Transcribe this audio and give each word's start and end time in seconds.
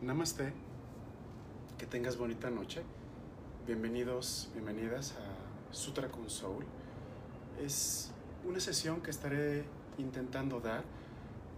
Namaste, 0.00 0.52
que 1.76 1.84
tengas 1.84 2.16
bonita 2.16 2.50
noche. 2.50 2.82
Bienvenidos, 3.66 4.48
bienvenidas 4.54 5.16
a 5.16 5.74
Sutra 5.74 6.06
con 6.06 6.30
Soul. 6.30 6.64
Es 7.60 8.12
una 8.46 8.60
sesión 8.60 9.00
que 9.00 9.10
estaré 9.10 9.64
intentando 9.98 10.60
dar 10.60 10.84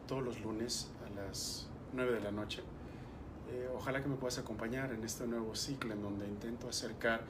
todos 0.08 0.22
los 0.22 0.40
lunes 0.40 0.90
a 1.06 1.20
las 1.20 1.68
9 1.92 2.12
de 2.12 2.20
la 2.22 2.30
noche. 2.30 2.62
Eh, 3.50 3.68
ojalá 3.76 4.02
que 4.02 4.08
me 4.08 4.16
puedas 4.16 4.38
acompañar 4.38 4.90
en 4.94 5.04
este 5.04 5.26
nuevo 5.26 5.54
ciclo 5.54 5.92
en 5.92 6.00
donde 6.00 6.26
intento 6.26 6.66
acercar 6.66 7.20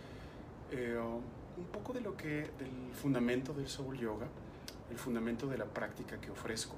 eh, 0.71 0.97
un 0.97 1.65
poco 1.73 1.93
de 1.93 2.03
lo 2.03 2.17
que, 2.17 2.53
del 2.57 2.95
fundamento 2.95 3.53
del 3.53 3.67
Soul 3.67 3.99
Yoga, 3.99 4.29
el 4.89 4.97
fundamento 4.97 5.49
de 5.49 5.59
la 5.59 5.65
práctica 5.65 6.21
que 6.21 6.31
ofrezco. 6.31 6.77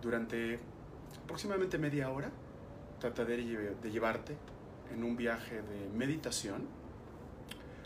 Durante 0.00 0.58
aproximadamente 1.22 1.76
media 1.76 2.08
hora 2.08 2.32
trataré 3.14 3.36
de 3.36 3.90
llevarte 3.90 4.36
en 4.92 5.04
un 5.04 5.16
viaje 5.16 5.62
de 5.62 5.88
meditación. 5.94 6.66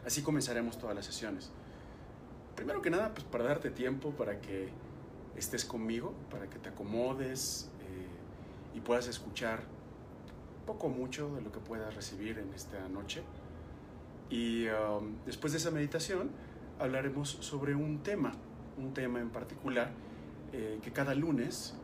Así 0.06 0.22
comenzaremos 0.22 0.78
todas 0.78 0.96
las 0.96 1.04
sesiones. 1.04 1.50
Primero 2.56 2.80
que 2.80 2.90
nada, 2.90 3.12
pues 3.12 3.24
para 3.24 3.44
darte 3.44 3.70
tiempo 3.70 4.12
para 4.12 4.40
que 4.40 4.70
estés 5.36 5.64
conmigo, 5.64 6.14
para 6.30 6.48
que 6.48 6.58
te 6.58 6.70
acomodes 6.70 7.70
eh, 7.80 8.76
y 8.76 8.80
puedas 8.80 9.08
escuchar 9.08 9.60
poco 10.66 10.86
o 10.86 10.90
mucho 10.90 11.34
de 11.34 11.42
lo 11.42 11.52
que 11.52 11.60
puedas 11.60 11.94
recibir 11.94 12.38
en 12.38 12.52
esta 12.54 12.88
noche. 12.88 13.22
Y 14.30 14.68
um, 14.68 15.16
después 15.26 15.52
de 15.52 15.58
esa 15.58 15.70
meditación 15.70 16.30
hablaremos 16.78 17.28
sobre 17.40 17.74
un 17.74 18.02
tema, 18.02 18.32
un 18.78 18.94
tema 18.94 19.20
en 19.20 19.30
particular 19.30 19.90
eh, 20.52 20.78
que 20.82 20.92
cada 20.92 21.14
lunes 21.14 21.74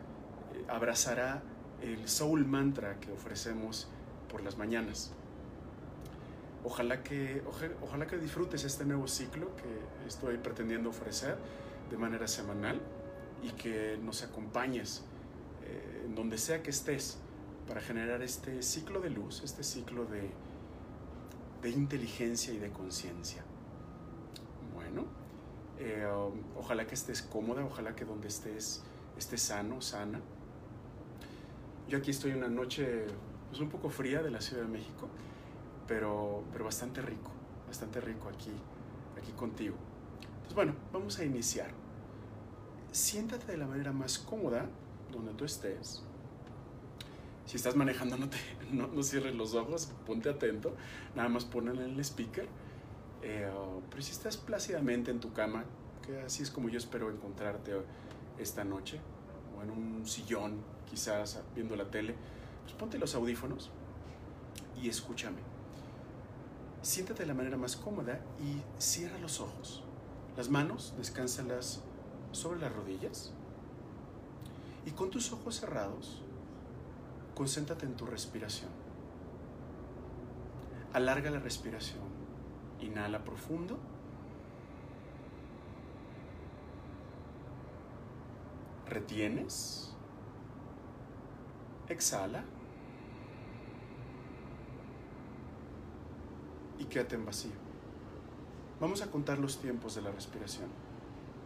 eh, 0.55 0.65
abrazará 0.69 1.43
el 1.83 2.09
soul 2.09 2.45
mantra 2.47 2.99
que 3.01 3.13
ofrecemos 3.13 3.89
por 4.31 4.43
las 4.43 4.57
mañanas. 4.57 5.13
Ojalá 6.65 7.03
que, 7.03 7.43
ojalá 7.83 8.07
que 8.07 8.19
disfrutes 8.19 8.65
este 8.65 8.85
nuevo 8.85 9.07
ciclo 9.07 9.55
que 9.57 10.07
estoy 10.07 10.37
pretendiendo 10.39 10.91
ofrecer 10.91 11.37
de 11.91 11.97
manera 11.97 12.27
semanal 12.27 12.81
y 13.43 13.51
que 13.51 13.99
nos 14.03 14.23
acompañes 14.25 15.05
eh, 15.65 16.03
en 16.07 16.15
donde 16.15 16.39
sea 16.39 16.63
que 16.63 16.71
estés 16.71 17.19
para 17.69 17.81
generar 17.81 18.23
este 18.23 18.63
ciclo 18.63 19.01
de 19.01 19.11
luz, 19.11 19.43
este 19.45 19.63
ciclo 19.63 20.07
de, 20.07 20.31
de 21.63 21.71
inteligencia 21.71 22.53
y 22.53 22.59
de 22.59 22.71
conciencia. 22.71 23.45
Bueno, 24.75 25.05
eh, 25.79 26.05
ojalá 26.57 26.87
que 26.87 26.95
estés 26.95 27.23
cómoda, 27.23 27.65
ojalá 27.65 27.95
que 27.95 28.05
donde 28.05 28.29
estés 28.29 28.83
estés 29.17 29.41
sano, 29.41 29.81
sana 29.81 30.21
yo 31.89 31.99
aquí 31.99 32.11
estoy 32.11 32.33
una 32.33 32.49
noche 32.49 33.07
pues, 33.49 33.61
un 33.61 33.69
poco 33.69 33.91
fría 33.91 34.23
de 34.23 34.31
la 34.31 34.41
Ciudad 34.41 34.63
de 34.63 34.69
México, 34.69 35.09
pero, 35.87 36.45
pero 36.53 36.65
bastante 36.65 37.01
rico, 37.01 37.31
bastante 37.67 38.01
rico 38.01 38.29
aquí, 38.29 38.51
aquí 39.21 39.33
contigo. 39.33 39.77
Entonces, 40.21 40.55
bueno, 40.55 40.75
vamos 40.93 41.19
a 41.19 41.25
iniciar. 41.25 41.71
Siéntate 42.93 43.53
de 43.53 43.59
la 43.59 43.67
manera 43.67 43.93
más 43.93 44.19
cómoda 44.19 44.67
donde 45.13 45.33
tú 45.35 45.45
estés. 45.45 46.03
Si 47.45 47.57
estás 47.57 47.77
manejando, 47.77 48.17
no, 48.17 48.29
te, 48.29 48.39
no, 48.73 49.03
cierres 49.03 49.35
los 49.35 49.55
ojos, 49.55 49.93
ponte 50.05 50.29
atento, 50.29 50.75
nada 51.15 51.29
más 51.29 51.45
ponle 51.45 51.73
en 51.73 51.93
el 51.93 52.01
speaker. 52.01 52.49
Eh, 53.23 53.49
pero 53.89 54.03
si 54.03 54.13
estás 54.13 54.37
plácidamente 54.37 55.11
en 55.11 55.21
tu 55.21 55.33
cama, 55.33 55.65
que 56.05 56.21
así 56.21 56.43
es 56.43 56.51
como 56.51 56.69
yo 56.69 56.79
espero 56.79 57.11
encontrarte 57.11 57.73
esta 58.39 58.65
noche, 58.65 59.01
o 59.57 59.63
en 59.63 59.71
un 59.71 60.07
sillón, 60.07 60.61
quizás 60.89 61.41
viendo 61.55 61.77
la 61.77 61.91
tele, 61.91 62.15
pues 62.63 62.75
ponte 62.75 62.99
los 62.99 63.15
audífonos 63.15 63.71
y 64.81 64.89
escúchame. 64.89 65.39
Siéntate 66.83 67.23
de 67.23 67.27
la 67.27 67.35
manera 67.35 67.57
más 67.57 67.77
cómoda 67.77 68.21
y 68.41 68.63
cierra 68.81 69.19
los 69.19 69.41
ojos. 69.41 69.83
Las 70.37 70.49
manos, 70.49 70.95
descánsalas 70.97 71.81
sobre 72.33 72.61
las 72.61 72.73
rodillas. 72.73 73.33
Y 74.85 74.93
con 74.93 75.11
tus 75.11 75.33
ojos 75.33 75.59
cerrados, 75.59 76.23
concéntrate 77.35 77.87
en 77.87 77.97
tu 77.97 78.07
respiración. 78.07 78.71
Alarga 80.93 81.31
la 81.31 81.41
respiración. 81.41 82.05
Inhala 82.81 83.25
profundo. 83.25 83.79
retienes, 88.89 89.93
exhala 91.89 92.45
y 96.79 96.85
quédate 96.85 97.15
en 97.15 97.25
vacío. 97.25 97.53
Vamos 98.81 99.03
a 99.03 99.11
contar 99.11 99.39
los 99.39 99.59
tiempos 99.59 99.95
de 99.95 100.03
la 100.03 100.11
respiración. 100.11 100.69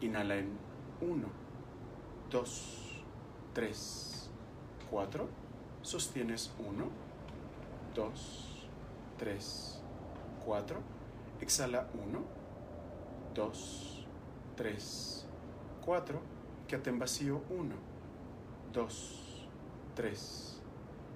Inhala 0.01 0.37
en 0.37 0.51
1, 1.01 1.27
2, 2.31 3.03
3, 3.53 4.31
4. 4.91 5.29
Sostienes 5.83 6.53
1, 6.59 6.85
2, 7.95 8.69
3, 9.19 9.83
4. 10.45 10.81
Exhala 11.41 11.89
1, 11.95 12.25
2, 13.35 14.07
3, 14.57 15.27
4 15.85 16.41
Quédate 16.71 16.91
en 16.91 17.01
vacío 17.01 17.43
1, 17.51 17.75
2, 18.73 19.21
3, 19.27 19.30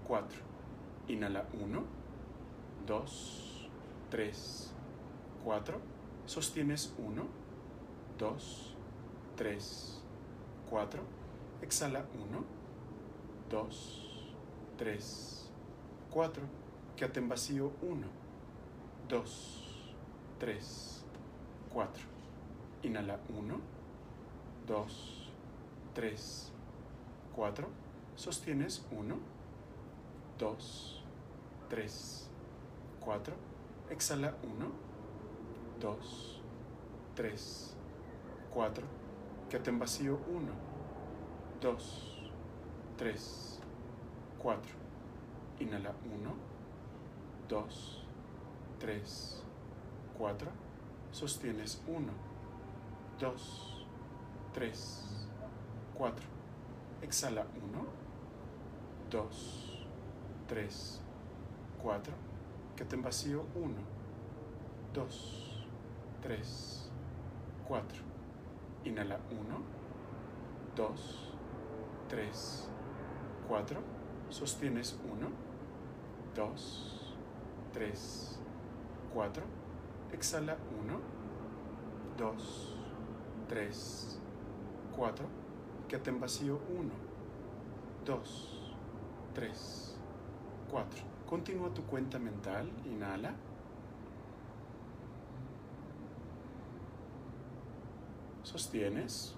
4. 0.06 0.28
Inhala 1.08 1.46
1, 1.52 1.82
2, 2.86 3.04
3, 4.10 4.74
4. 5.44 5.80
Sostienes 6.26 6.92
1, 6.98 7.22
2, 8.18 8.76
3, 9.36 10.02
4. 10.70 11.00
Exhala 11.62 12.04
1, 12.14 12.44
2, 13.50 14.76
3, 14.76 15.50
4. 16.10 16.42
Quédate 16.96 17.20
en 17.20 17.28
vacío 17.28 17.72
1, 17.82 18.06
2, 19.08 19.94
3, 20.40 21.04
4. 21.72 22.02
Inhala 22.82 23.18
1, 23.30 23.60
2, 24.66 25.32
3, 25.94 26.52
4. 27.34 27.83
Sostienes 28.16 28.86
1, 28.92 29.16
2, 30.38 31.02
3, 31.68 32.30
4. 33.00 33.34
Exhala 33.90 34.34
1, 34.42 34.66
2, 35.80 36.42
3, 37.16 37.76
4. 38.52 38.84
Quédate 39.50 39.70
en 39.70 39.78
vacío 39.78 40.20
1, 40.28 40.48
2, 41.60 42.30
3, 42.98 43.60
4. 44.38 44.72
Inhala 45.60 45.92
1, 46.04 46.34
2, 47.48 48.06
3, 48.78 49.42
4. 50.18 50.50
Sostienes 51.10 51.82
1, 51.88 52.12
2, 53.18 53.86
3, 54.54 55.04
4. 55.98 56.26
Exhala 57.02 57.42
1, 57.42 58.03
2, 59.14 59.28
3, 60.48 61.00
4. 61.80 62.12
Quédate 62.74 62.96
en 62.96 63.02
vacío 63.02 63.46
1, 63.54 63.74
2, 64.92 65.66
3, 66.20 66.90
4. 67.68 68.02
Inhala 68.84 69.20
1, 69.30 69.38
2, 70.74 71.32
3, 72.08 72.68
4. 73.46 73.80
Sostienes 74.30 74.98
1, 75.04 75.28
2, 76.34 77.14
3, 77.72 78.40
4. 79.14 79.42
Exhala 80.12 80.56
1, 80.82 80.98
2, 82.18 82.76
3, 83.48 84.20
4 84.96 85.26
Quédate 85.88 86.10
en 86.10 86.20
vacío 86.20 86.60
1, 86.76 86.90
2, 88.04 88.53
3, 89.34 89.96
4. 90.70 91.04
Continúa 91.26 91.74
tu 91.74 91.82
cuenta 91.84 92.18
mental. 92.18 92.70
Inhala. 92.84 93.34
Sostienes. 98.44 99.34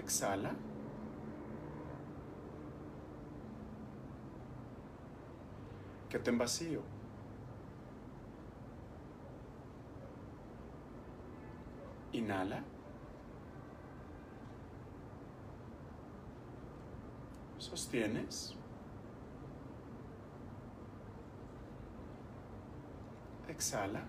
Exhala. 0.00 0.54
Quédate 6.08 6.30
en 6.30 6.38
vacío. 6.38 6.82
Inhala. 12.12 12.75
Sostienes. 17.70 18.54
Exhala. 23.48 24.02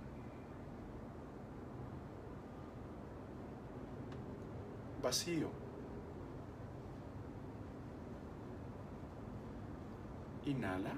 Vacío. 5.01 5.49
Inhala. 10.45 10.93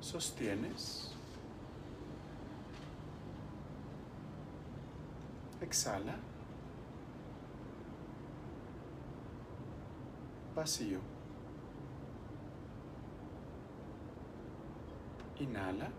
Sostienes. 0.00 1.14
Exhala. 5.60 6.33
Vacío. 10.54 11.00
Inhala. 15.40 15.90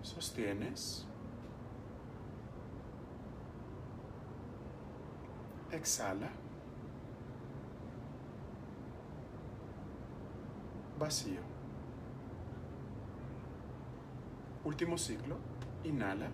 Sostienes. 0.00 1.06
Exhala. 5.70 6.30
Vacío. 10.98 11.40
Último 14.64 14.96
ciclo. 14.96 15.36
Inhala. 15.84 16.30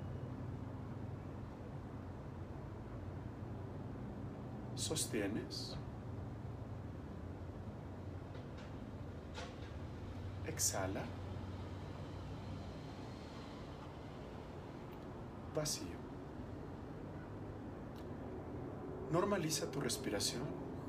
Sostienes. 4.83 5.77
Exhala. 10.45 11.05
Vacío. 15.55 15.87
Normaliza 19.13 19.71
tu 19.71 19.81
respiración. 19.81 20.43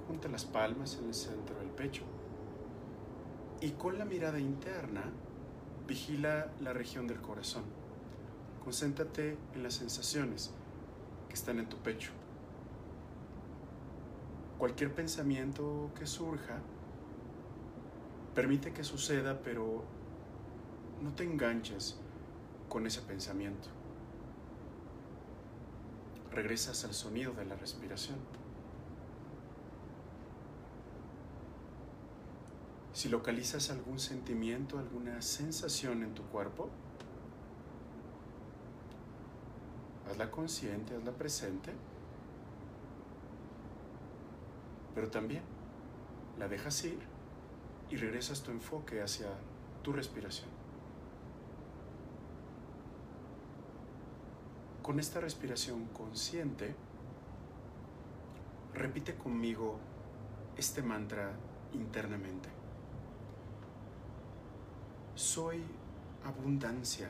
Junta 0.07 0.28
las 0.28 0.45
palmas 0.45 0.98
en 1.00 1.10
el 1.10 1.13
centro 1.13 1.56
del 1.60 1.69
pecho. 1.69 2.01
Y 3.62 3.74
con 3.74 4.00
la 4.00 4.06
mirada 4.06 4.40
interna, 4.40 5.04
vigila 5.88 6.51
la 6.62 6.74
región 6.74 7.06
del 7.06 7.22
corazón. 7.22 7.66
Concéntrate 8.63 9.38
en 9.54 9.62
las 9.62 9.75
sensaciones 9.75 10.50
que 11.30 11.36
están 11.36 11.60
en 11.60 11.69
tu 11.69 11.78
pecho. 11.78 12.10
Cualquier 14.57 14.94
pensamiento 14.94 15.91
que 15.97 16.05
surja, 16.05 16.59
permite 18.33 18.73
que 18.73 18.83
suceda, 18.83 19.41
pero 19.44 19.83
no 21.01 21.13
te 21.13 21.23
enganches 21.23 21.97
con 22.69 22.88
ese 22.88 23.01
pensamiento. 23.01 23.69
Regresas 26.31 26.83
al 26.85 26.94
sonido 26.94 27.33
de 27.33 27.45
la 27.45 27.55
respiración. 27.55 28.17
Si 32.94 33.09
localizas 33.09 33.69
algún 33.69 33.99
sentimiento, 33.99 34.77
alguna 34.79 35.21
sensación 35.21 36.03
en 36.03 36.13
tu 36.13 36.23
cuerpo, 36.23 36.69
hazla 40.09 40.31
consciente, 40.31 40.95
hazla 40.95 41.11
presente, 41.11 41.71
pero 44.94 45.10
también 45.10 45.44
la 46.38 46.48
dejas 46.48 46.84
ir 46.86 47.00
y 47.90 47.95
regresas 47.95 48.42
tu 48.42 48.51
enfoque 48.51 49.01
hacia 49.01 49.28
tu 49.84 49.92
respiración. 49.94 50.50
Con 54.81 55.00
esta 55.00 55.19
respiración 55.19 55.86
consciente, 55.88 56.75
repite 58.74 59.16
conmigo 59.16 59.80
este 60.57 60.81
mantra 60.81 61.31
internamente. 61.74 62.50
Soy 65.16 65.63
abundancia. 66.25 67.10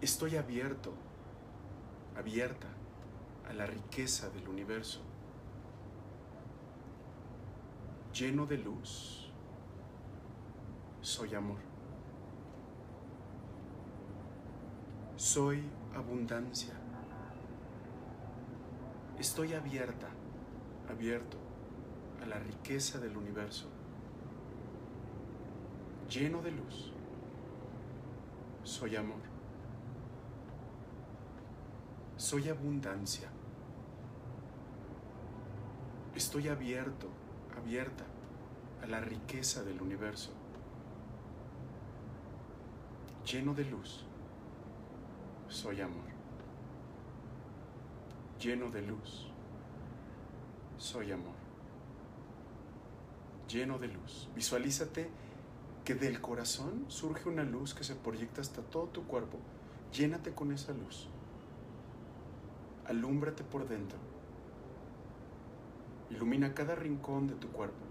Estoy 0.00 0.36
abierto, 0.36 0.92
abierta 2.16 2.79
a 3.50 3.52
la 3.52 3.66
riqueza 3.66 4.30
del 4.30 4.48
universo. 4.48 5.00
Lleno 8.14 8.46
de 8.46 8.56
luz, 8.56 9.30
soy 11.02 11.34
amor. 11.34 11.58
Soy 15.16 15.62
abundancia. 15.94 16.72
Estoy 19.18 19.52
abierta, 19.52 20.08
abierto 20.88 21.36
a 22.22 22.26
la 22.26 22.38
riqueza 22.38 22.98
del 22.98 23.16
universo 23.16 23.68
lleno 26.10 26.42
de 26.42 26.50
luz. 26.50 26.92
Soy 28.64 28.96
amor. 28.96 29.20
Soy 32.16 32.48
abundancia. 32.48 33.30
Estoy 36.20 36.48
abierto, 36.48 37.08
abierta 37.56 38.04
a 38.82 38.86
la 38.86 39.00
riqueza 39.00 39.64
del 39.64 39.80
universo. 39.80 40.30
Lleno 43.24 43.54
de 43.54 43.64
luz. 43.64 44.04
Soy 45.48 45.80
amor. 45.80 46.10
Lleno 48.38 48.70
de 48.70 48.82
luz. 48.82 49.28
Soy 50.76 51.10
amor. 51.10 51.32
Lleno 53.48 53.78
de 53.78 53.88
luz. 53.88 54.28
Visualízate 54.34 55.08
que 55.86 55.94
del 55.94 56.20
corazón 56.20 56.84
surge 56.88 57.30
una 57.30 57.44
luz 57.44 57.72
que 57.72 57.82
se 57.82 57.94
proyecta 57.94 58.42
hasta 58.42 58.60
todo 58.60 58.88
tu 58.88 59.04
cuerpo. 59.04 59.38
Llénate 59.94 60.34
con 60.34 60.52
esa 60.52 60.74
luz. 60.74 61.08
Alúmbrate 62.84 63.42
por 63.42 63.66
dentro. 63.66 64.19
Ilumina 66.10 66.52
cada 66.54 66.74
rincón 66.74 67.26
de 67.26 67.34
tu 67.34 67.48
cuerpo. 67.48 67.84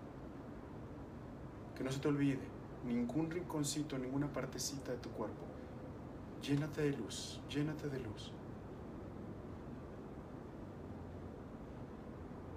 Que 1.76 1.84
no 1.84 1.92
se 1.92 2.00
te 2.00 2.08
olvide 2.08 2.60
ningún 2.86 3.30
rinconcito, 3.30 3.98
ninguna 3.98 4.32
partecita 4.32 4.92
de 4.92 4.98
tu 4.98 5.10
cuerpo. 5.12 5.46
Llénate 6.42 6.82
de 6.84 6.98
luz, 6.98 7.42
llénate 7.50 7.90
de 7.90 8.00
luz. 8.00 8.32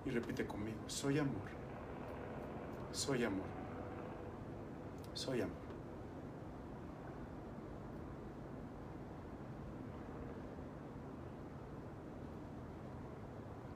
Y 0.04 0.10
repite 0.10 0.46
conmigo, 0.46 0.78
soy 0.86 1.18
amor, 1.18 1.48
soy 2.92 3.24
amor, 3.24 3.46
soy 5.14 5.40
amor. 5.40 5.62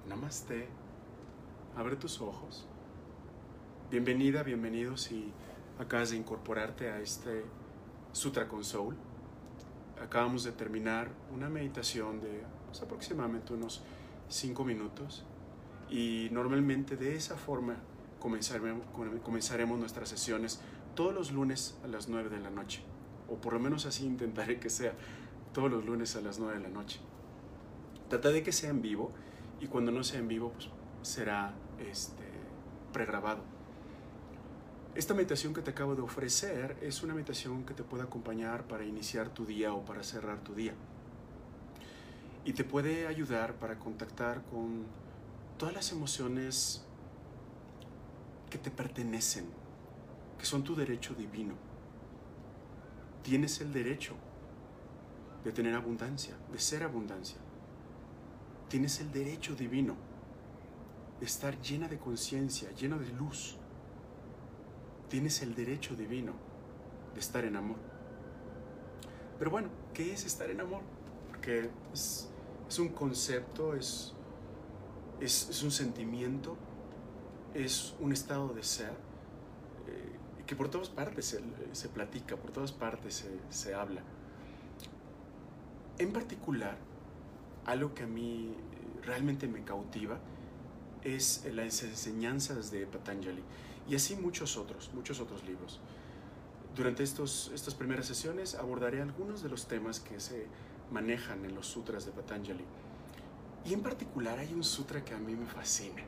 Namaste. 0.08 0.85
Abre 1.76 1.96
tus 1.96 2.22
ojos. 2.22 2.64
Bienvenida, 3.90 4.42
bienvenido 4.42 4.96
si 4.96 5.30
acabas 5.78 6.08
de 6.08 6.16
incorporarte 6.16 6.88
a 6.88 7.00
este 7.00 7.44
Sutra 8.12 8.48
con 8.48 8.64
Soul. 8.64 8.96
Acabamos 10.02 10.42
de 10.44 10.52
terminar 10.52 11.10
una 11.34 11.50
meditación 11.50 12.22
de 12.22 12.44
pues, 12.64 12.80
aproximadamente 12.80 13.52
unos 13.52 13.82
5 14.30 14.64
minutos 14.64 15.26
y 15.90 16.28
normalmente 16.32 16.96
de 16.96 17.14
esa 17.14 17.36
forma 17.36 17.76
comenzaremos, 18.20 18.86
comenzaremos 19.22 19.78
nuestras 19.78 20.08
sesiones 20.08 20.62
todos 20.94 21.12
los 21.12 21.30
lunes 21.30 21.76
a 21.84 21.88
las 21.88 22.08
9 22.08 22.30
de 22.30 22.40
la 22.40 22.48
noche, 22.48 22.80
o 23.28 23.34
por 23.34 23.52
lo 23.52 23.60
menos 23.60 23.84
así 23.84 24.06
intentaré 24.06 24.58
que 24.58 24.70
sea 24.70 24.94
todos 25.52 25.70
los 25.70 25.84
lunes 25.84 26.16
a 26.16 26.22
las 26.22 26.38
9 26.38 26.54
de 26.54 26.62
la 26.62 26.70
noche. 26.70 27.00
Trata 28.08 28.30
de 28.30 28.42
que 28.42 28.52
sea 28.52 28.70
en 28.70 28.80
vivo 28.80 29.12
y 29.60 29.66
cuando 29.66 29.92
no 29.92 30.02
sea 30.04 30.20
en 30.20 30.28
vivo 30.28 30.52
pues 30.52 30.70
será 31.02 31.54
este, 31.78 32.24
pregrabado. 32.92 33.42
Esta 34.94 35.12
meditación 35.12 35.52
que 35.52 35.60
te 35.60 35.72
acabo 35.72 35.94
de 35.94 36.00
ofrecer 36.00 36.78
es 36.80 37.02
una 37.02 37.12
meditación 37.12 37.66
que 37.66 37.74
te 37.74 37.82
puede 37.82 38.04
acompañar 38.04 38.66
para 38.66 38.84
iniciar 38.84 39.28
tu 39.28 39.44
día 39.44 39.74
o 39.74 39.84
para 39.84 40.02
cerrar 40.02 40.40
tu 40.40 40.54
día. 40.54 40.72
Y 42.46 42.54
te 42.54 42.64
puede 42.64 43.06
ayudar 43.06 43.56
para 43.56 43.78
contactar 43.78 44.42
con 44.44 44.84
todas 45.58 45.74
las 45.74 45.92
emociones 45.92 46.82
que 48.48 48.56
te 48.56 48.70
pertenecen, 48.70 49.46
que 50.38 50.46
son 50.46 50.64
tu 50.64 50.74
derecho 50.74 51.12
divino. 51.12 51.54
Tienes 53.22 53.60
el 53.60 53.72
derecho 53.72 54.14
de 55.44 55.52
tener 55.52 55.74
abundancia, 55.74 56.36
de 56.50 56.58
ser 56.58 56.84
abundancia. 56.84 57.38
Tienes 58.70 59.00
el 59.00 59.12
derecho 59.12 59.54
divino 59.54 60.05
estar 61.20 61.60
llena 61.60 61.88
de 61.88 61.98
conciencia, 61.98 62.70
lleno 62.72 62.98
de 62.98 63.08
luz. 63.08 63.56
Tienes 65.08 65.42
el 65.42 65.54
derecho 65.54 65.94
divino 65.94 66.32
de 67.14 67.20
estar 67.20 67.44
en 67.44 67.56
amor. 67.56 67.78
Pero 69.38 69.50
bueno, 69.50 69.68
¿qué 69.94 70.12
es 70.12 70.24
estar 70.24 70.50
en 70.50 70.60
amor? 70.60 70.82
Porque 71.28 71.70
es, 71.92 72.28
un 72.78 72.88
concepto, 72.88 73.74
es, 73.74 74.14
es, 75.20 75.62
un 75.62 75.70
sentimiento, 75.70 76.56
es 77.54 77.94
un 78.00 78.12
estado 78.12 78.48
de 78.48 78.62
ser 78.62 78.92
eh, 79.86 80.18
que 80.46 80.56
por 80.56 80.68
todas 80.68 80.88
partes 80.88 81.38
se, 81.72 81.88
platica, 81.88 82.36
por 82.36 82.50
todas 82.50 82.72
partes 82.72 83.14
se, 83.14 83.38
se 83.50 83.74
habla. 83.74 84.02
En 85.98 86.12
particular, 86.12 86.76
algo 87.64 87.94
que 87.94 88.02
a 88.02 88.06
mí 88.06 88.54
realmente 89.02 89.48
me 89.48 89.62
cautiva 89.62 90.18
es 91.06 91.44
las 91.52 91.82
enseñanzas 91.84 92.72
de 92.72 92.84
Patanjali 92.86 93.42
y 93.88 93.94
así 93.94 94.16
muchos 94.16 94.56
otros, 94.56 94.90
muchos 94.92 95.20
otros 95.20 95.44
libros. 95.44 95.80
Durante 96.74 97.04
estos, 97.04 97.50
estas 97.54 97.74
primeras 97.74 98.06
sesiones 98.06 98.56
abordaré 98.56 99.00
algunos 99.00 99.42
de 99.42 99.48
los 99.48 99.68
temas 99.68 100.00
que 100.00 100.18
se 100.18 100.46
manejan 100.90 101.44
en 101.44 101.54
los 101.54 101.66
sutras 101.66 102.04
de 102.06 102.12
Patanjali. 102.12 102.64
Y 103.64 103.72
en 103.72 103.82
particular 103.82 104.38
hay 104.38 104.52
un 104.52 104.64
sutra 104.64 105.04
que 105.04 105.14
a 105.14 105.18
mí 105.18 105.34
me 105.34 105.46
fascina. 105.46 106.02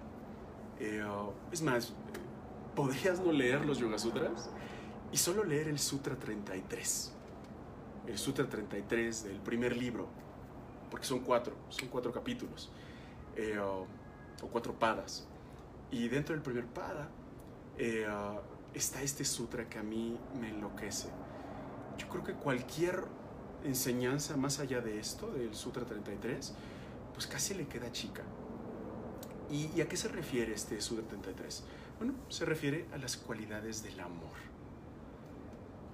Eh, 0.80 1.04
es 1.52 1.62
más, 1.62 1.92
podrías 2.74 3.20
no 3.20 3.32
leer 3.32 3.64
los 3.64 3.78
Yoga 3.78 3.98
Sutras 3.98 4.50
y 5.12 5.16
solo 5.16 5.44
leer 5.44 5.68
el 5.68 5.78
Sutra 5.78 6.16
33. 6.16 7.12
El 8.06 8.18
Sutra 8.18 8.48
33 8.48 9.24
del 9.24 9.40
primer 9.40 9.76
libro, 9.76 10.06
porque 10.90 11.06
son 11.06 11.20
cuatro, 11.20 11.54
son 11.68 11.88
cuatro 11.88 12.12
capítulos. 12.12 12.70
Eh, 13.36 13.58
o 14.42 14.48
cuatro 14.48 14.78
padas. 14.78 15.26
Y 15.90 16.08
dentro 16.08 16.34
del 16.34 16.42
primer 16.42 16.66
pada 16.66 17.08
eh, 17.78 18.06
está 18.74 19.02
este 19.02 19.24
sutra 19.24 19.68
que 19.68 19.78
a 19.78 19.82
mí 19.82 20.18
me 20.40 20.50
enloquece. 20.50 21.08
Yo 21.96 22.08
creo 22.08 22.24
que 22.24 22.34
cualquier 22.34 23.04
enseñanza 23.64 24.36
más 24.36 24.60
allá 24.60 24.80
de 24.80 24.98
esto, 24.98 25.30
del 25.32 25.54
Sutra 25.54 25.84
33, 25.84 26.54
pues 27.12 27.26
casi 27.26 27.54
le 27.54 27.66
queda 27.66 27.90
chica. 27.90 28.22
¿Y, 29.50 29.80
a 29.80 29.88
qué 29.88 29.96
se 29.96 30.08
refiere 30.08 30.52
este 30.52 30.80
Sutra 30.80 31.06
33? 31.08 31.64
Bueno, 31.98 32.14
se 32.28 32.44
refiere 32.44 32.86
a 32.92 32.98
las 32.98 33.16
cualidades 33.16 33.82
del 33.82 33.98
amor, 33.98 34.36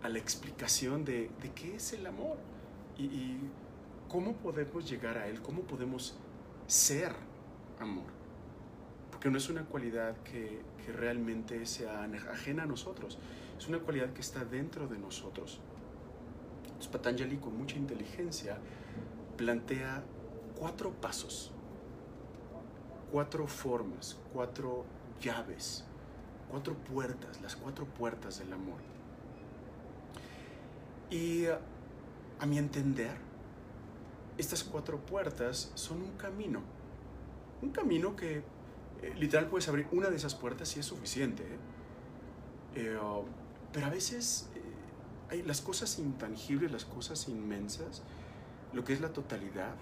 a 0.03 0.09
la 0.09 0.19
explicación 0.19 1.05
de, 1.05 1.31
de 1.41 1.53
qué 1.55 1.77
es 1.77 1.93
el 1.95 2.07
amor 2.07 2.37
y 2.99 3.39
cómo 4.09 4.35
podemos 4.35 4.89
llegar 4.89 5.17
a 5.17 5.27
él, 5.29 5.41
cómo 5.41 5.63
podemos 5.63 6.15
ser 6.67 7.13
amor 7.81 8.24
que 9.21 9.31
no 9.31 9.39
es 9.39 9.49
una 9.49 9.65
cualidad 9.65 10.17
que, 10.19 10.63
realmente 10.97 11.65
sea 11.65 12.05
ajena 12.31 12.65
a 12.65 12.67
nosotros, 12.67 13.19
es 13.57 13.69
una 13.69 13.79
cualidad 13.79 14.13
que 14.13 14.21
está 14.21 14.45
dentro 14.45 14.87
de 14.87 14.99
nosotros. 14.99 15.59
Entonces 16.65 16.89
Patanjali 16.89 17.39
con 17.39 17.57
mucha 17.57 17.77
inteligencia 17.77 18.59
plantea 19.39 20.03
cuatro 20.59 20.91
pasos, 20.93 21.53
cuatro 23.11 23.47
formas, 23.47 24.19
cuatro 24.35 24.85
llaves, 25.23 25.85
cuatro 26.51 26.75
puertas, 26.75 27.41
las 27.41 27.57
cuatro 27.57 27.87
puertas 27.87 28.39
del 28.41 28.53
amor. 28.53 28.81
Y 31.11 31.47
a 31.47 32.47
mi 32.47 32.59
entender, 32.59 33.17
estas 34.37 34.65
cuatro 34.65 34.99
puertas 34.99 35.73
son 35.75 36.03
un 36.03 36.13
camino, 36.17 36.61
un 37.63 37.71
camino 37.71 38.17
que 38.17 38.43
eh, 39.05 39.13
literal 39.19 39.49
puedes 39.49 39.69
abrir 39.69 39.87
una 39.93 40.09
de 40.09 40.17
esas 40.17 40.35
puertas 40.35 40.75
y 40.77 40.81
es 40.81 40.87
suficiente. 40.87 41.43
¿eh? 41.43 41.59
Eh, 42.77 42.99
pero 43.73 43.87
a 43.87 43.91
veces 43.91 44.49
hay 45.29 45.43
las 45.43 45.61
cosas 45.61 45.99
intangibles, 45.99 46.73
las 46.73 46.85
cosas 46.85 47.29
inmensas, 47.29 48.03
lo 48.73 48.85
que 48.85 48.93
es 48.93 49.01
la 49.01 49.13
totalidad, 49.13 49.75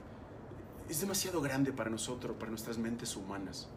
es 0.88 1.00
demasiado 1.00 1.40
grande 1.40 1.72
para 1.72 1.88
nosotros, 1.88 2.36
para 2.36 2.50
nuestras 2.50 2.78
mentes 2.78 3.16
humanas. 3.16 3.68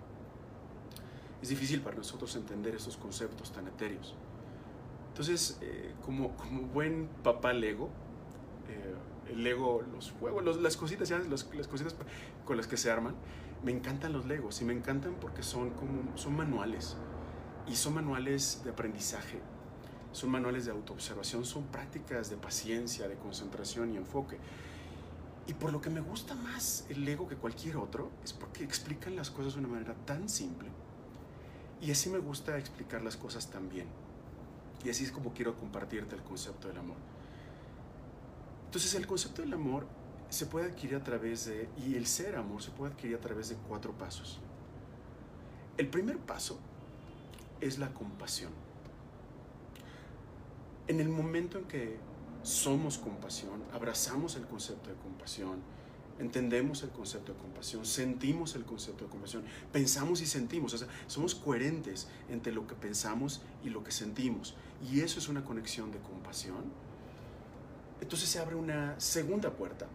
Es 1.41 1.49
difícil 1.49 1.81
para 1.81 1.95
nosotros 1.95 2.35
entender 2.35 2.75
esos 2.75 2.97
conceptos 2.97 3.51
tan 3.51 3.67
etéreos. 3.67 4.15
Entonces, 5.09 5.59
como, 6.03 6.35
como 6.35 6.61
buen 6.63 7.07
papá 7.23 7.53
Lego, 7.53 7.89
el 9.29 9.43
Lego, 9.43 9.83
los 9.93 10.11
juegos, 10.11 10.59
las 10.61 10.75
cositas, 10.77 11.09
las 11.09 11.43
cositas 11.43 11.95
con 12.45 12.57
las 12.57 12.67
que 12.67 12.77
se 12.77 12.89
arman, 12.89 13.15
me 13.65 13.71
encantan 13.71 14.13
los 14.13 14.27
Legos 14.27 14.61
y 14.61 14.65
me 14.65 14.73
encantan 14.73 15.15
porque 15.19 15.41
son 15.41 15.71
como 15.71 16.15
son 16.15 16.35
manuales 16.35 16.95
y 17.67 17.75
son 17.75 17.95
manuales 17.95 18.61
de 18.63 18.69
aprendizaje, 18.69 19.39
son 20.11 20.29
manuales 20.29 20.65
de 20.65 20.71
autoobservación, 20.71 21.43
son 21.45 21.63
prácticas 21.63 22.29
de 22.29 22.37
paciencia, 22.37 23.07
de 23.07 23.15
concentración 23.15 23.91
y 23.91 23.97
enfoque. 23.97 24.37
Y 25.47 25.55
por 25.55 25.73
lo 25.73 25.81
que 25.81 25.89
me 25.89 25.99
gusta 25.99 26.35
más 26.35 26.85
el 26.89 27.05
Lego 27.05 27.27
que 27.27 27.37
cualquier 27.37 27.77
otro 27.77 28.11
es 28.23 28.33
porque 28.33 28.63
explican 28.63 29.15
las 29.15 29.31
cosas 29.31 29.55
de 29.55 29.61
una 29.61 29.69
manera 29.69 29.95
tan 30.05 30.29
simple. 30.29 30.69
Y 31.81 31.89
así 31.89 32.09
me 32.09 32.19
gusta 32.19 32.59
explicar 32.59 33.01
las 33.01 33.17
cosas 33.17 33.49
también. 33.49 33.87
Y 34.83 34.91
así 34.91 35.05
es 35.05 35.11
como 35.11 35.33
quiero 35.33 35.55
compartirte 35.55 36.15
el 36.15 36.21
concepto 36.21 36.67
del 36.67 36.77
amor. 36.77 36.97
Entonces 38.65 38.93
el 38.93 39.07
concepto 39.07 39.41
del 39.41 39.53
amor 39.53 39.87
se 40.29 40.45
puede 40.45 40.67
adquirir 40.67 40.95
a 40.95 41.03
través 41.03 41.45
de, 41.45 41.69
y 41.85 41.95
el 41.95 42.07
ser 42.07 42.35
amor 42.35 42.61
se 42.61 42.71
puede 42.71 42.93
adquirir 42.93 43.15
a 43.15 43.21
través 43.21 43.49
de 43.49 43.55
cuatro 43.67 43.93
pasos. 43.93 44.39
El 45.77 45.87
primer 45.87 46.17
paso 46.17 46.59
es 47.61 47.77
la 47.79 47.93
compasión. 47.93 48.51
En 50.87 50.99
el 50.99 51.09
momento 51.09 51.57
en 51.57 51.65
que 51.65 51.97
somos 52.43 52.97
compasión, 52.97 53.63
abrazamos 53.73 54.35
el 54.35 54.45
concepto 54.45 54.89
de 54.89 54.95
compasión, 54.95 55.59
entendemos 56.19 56.83
el 56.83 56.91
concepto 56.91 57.33
de 57.33 57.39
compasión, 57.39 57.85
sentimos 57.85 58.55
el 58.55 58.63
concepto 58.63 59.05
de 59.05 59.09
compasión, 59.09 59.43
pensamos 59.71 60.21
y 60.21 60.25
sentimos, 60.27 60.73
o 60.73 60.77
sea, 60.77 60.87
somos 61.07 61.35
coherentes 61.35 62.07
entre 62.29 62.53
lo 62.53 62.67
que 62.67 62.75
pensamos 62.75 63.41
y 63.63 63.69
lo 63.69 63.83
que 63.83 63.91
sentimos. 63.91 64.55
Y 64.91 65.01
eso 65.01 65.19
es 65.19 65.27
una 65.27 65.43
conexión 65.43 65.91
de 65.91 65.97
compasión. 65.99 66.63
Entonces 67.99 68.29
se 68.29 68.39
abre 68.39 68.55
una 68.55 68.99
segunda 68.99 69.51
puerta, 69.51 69.87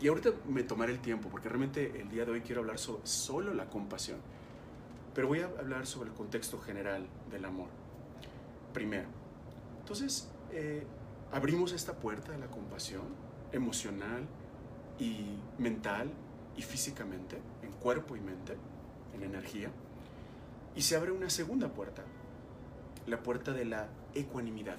y 0.00 0.08
ahorita 0.08 0.30
me 0.48 0.62
tomaré 0.62 0.92
el 0.92 1.00
tiempo, 1.00 1.28
porque 1.28 1.48
realmente 1.48 2.00
el 2.00 2.08
día 2.08 2.24
de 2.24 2.32
hoy 2.32 2.40
quiero 2.40 2.60
hablar 2.60 2.78
sobre 2.78 3.06
solo 3.06 3.52
la 3.52 3.68
compasión. 3.68 4.18
Pero 5.14 5.26
voy 5.26 5.40
a 5.40 5.46
hablar 5.46 5.86
sobre 5.86 6.10
el 6.10 6.14
contexto 6.14 6.58
general 6.60 7.06
del 7.30 7.44
amor. 7.44 7.68
Primero, 8.72 9.08
entonces 9.80 10.30
eh, 10.52 10.86
abrimos 11.32 11.72
esta 11.72 11.94
puerta 11.94 12.32
de 12.32 12.38
la 12.38 12.46
compasión 12.46 13.02
emocional 13.52 14.26
y 14.98 15.38
mental 15.58 16.10
y 16.56 16.62
físicamente, 16.62 17.38
en 17.62 17.72
cuerpo 17.72 18.14
y 18.14 18.20
mente, 18.20 18.56
en 19.14 19.22
energía. 19.24 19.70
Y 20.76 20.82
se 20.82 20.94
abre 20.94 21.10
una 21.10 21.30
segunda 21.30 21.68
puerta, 21.72 22.04
la 23.06 23.20
puerta 23.22 23.52
de 23.52 23.64
la 23.64 23.88
ecuanimidad. 24.14 24.76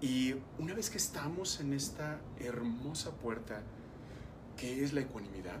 Y 0.00 0.34
una 0.58 0.72
vez 0.72 0.88
que 0.88 0.96
estamos 0.96 1.60
en 1.60 1.74
esta 1.74 2.20
hermosa 2.38 3.10
puerta, 3.10 3.62
que 4.56 4.82
es 4.82 4.94
la 4.94 5.02
ecuanimidad, 5.02 5.60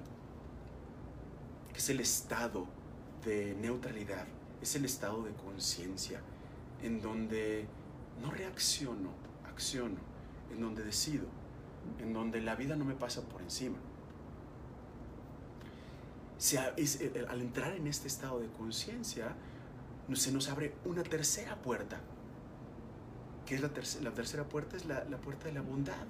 que 1.72 1.78
es 1.78 1.90
el 1.90 2.00
estado 2.00 2.66
de 3.24 3.54
neutralidad, 3.60 4.26
es 4.62 4.74
el 4.76 4.86
estado 4.86 5.22
de 5.22 5.32
conciencia, 5.32 6.22
en 6.82 7.02
donde 7.02 7.66
no 8.22 8.30
reacciono, 8.30 9.10
acciono, 9.46 9.98
en 10.50 10.60
donde 10.60 10.84
decido, 10.84 11.26
en 11.98 12.14
donde 12.14 12.40
la 12.40 12.56
vida 12.56 12.76
no 12.76 12.86
me 12.86 12.94
pasa 12.94 13.20
por 13.22 13.42
encima. 13.42 13.76
al 17.28 17.40
entrar 17.42 17.74
en 17.74 17.86
este 17.86 18.08
estado 18.08 18.40
de 18.40 18.48
conciencia, 18.48 19.34
se 20.14 20.32
nos 20.32 20.48
abre 20.48 20.74
una 20.86 21.02
tercera 21.02 21.56
puerta, 21.56 22.00
que 23.50 23.56
es 23.56 23.62
la, 23.62 23.70
la 24.08 24.14
tercera 24.14 24.44
puerta, 24.44 24.76
es 24.76 24.84
la, 24.84 25.02
puerta 25.16 25.46
de 25.46 25.52
la 25.52 25.60
bondad. 25.60 26.06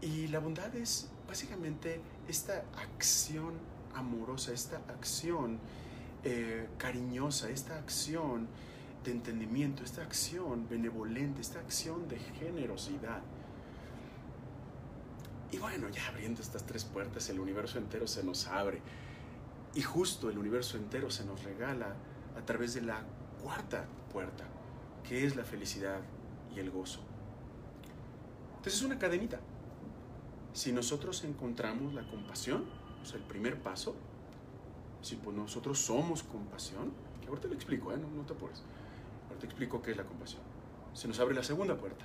Y 0.00 0.28
la 0.28 0.38
bondad 0.38 0.74
es 0.74 1.10
básicamente 1.28 2.00
esta 2.26 2.64
acción 2.78 3.52
amorosa, 3.94 4.54
esta 4.54 4.78
acción 4.88 5.58
eh, 6.24 6.66
cariñosa, 6.78 7.50
esta 7.50 7.76
acción 7.76 8.48
de 9.04 9.10
entendimiento, 9.10 9.84
esta 9.84 10.00
acción 10.00 10.66
benevolente, 10.70 11.42
esta 11.42 11.58
acción 11.58 12.08
de 12.08 12.18
generosidad. 12.18 13.20
Y 15.52 15.58
bueno, 15.58 15.90
ya 15.90 16.08
abriendo 16.08 16.40
estas 16.40 16.64
tres 16.64 16.86
puertas, 16.86 17.28
el 17.28 17.40
universo 17.40 17.76
entero 17.76 18.06
se 18.06 18.24
nos 18.24 18.46
abre. 18.46 18.80
Y 19.74 19.82
justo 19.82 20.30
el 20.30 20.38
universo 20.38 20.78
entero 20.78 21.10
se 21.10 21.26
nos 21.26 21.44
regala 21.44 21.94
a 22.38 22.46
través 22.46 22.72
de 22.72 22.80
la 22.80 23.02
cuarta 23.42 23.84
puerta, 24.10 24.44
que 25.08 25.24
es 25.24 25.36
la 25.36 25.44
felicidad 25.44 26.00
y 26.54 26.60
el 26.60 26.70
gozo. 26.70 27.00
Entonces 28.50 28.74
es 28.74 28.82
una 28.82 28.98
cadenita. 28.98 29.40
Si 30.52 30.72
nosotros 30.72 31.24
encontramos 31.24 31.94
la 31.94 32.06
compasión, 32.08 32.66
o 33.00 33.04
sea, 33.04 33.18
el 33.18 33.24
primer 33.24 33.58
paso, 33.58 33.96
si 35.00 35.16
pues 35.16 35.36
nosotros 35.36 35.78
somos 35.78 36.22
compasión, 36.22 36.92
que 37.22 37.28
ahorita 37.28 37.48
lo 37.48 37.54
explico, 37.54 37.92
¿eh? 37.92 37.96
no, 37.96 38.24
te 38.26 38.34
apures, 38.34 38.62
ahorita 39.28 39.40
te 39.40 39.46
explico 39.46 39.80
qué 39.80 39.92
es 39.92 39.96
la 39.96 40.04
compasión. 40.04 40.42
Se 40.92 41.08
nos 41.08 41.18
abre 41.20 41.34
la 41.34 41.42
segunda 41.42 41.76
puerta, 41.76 42.04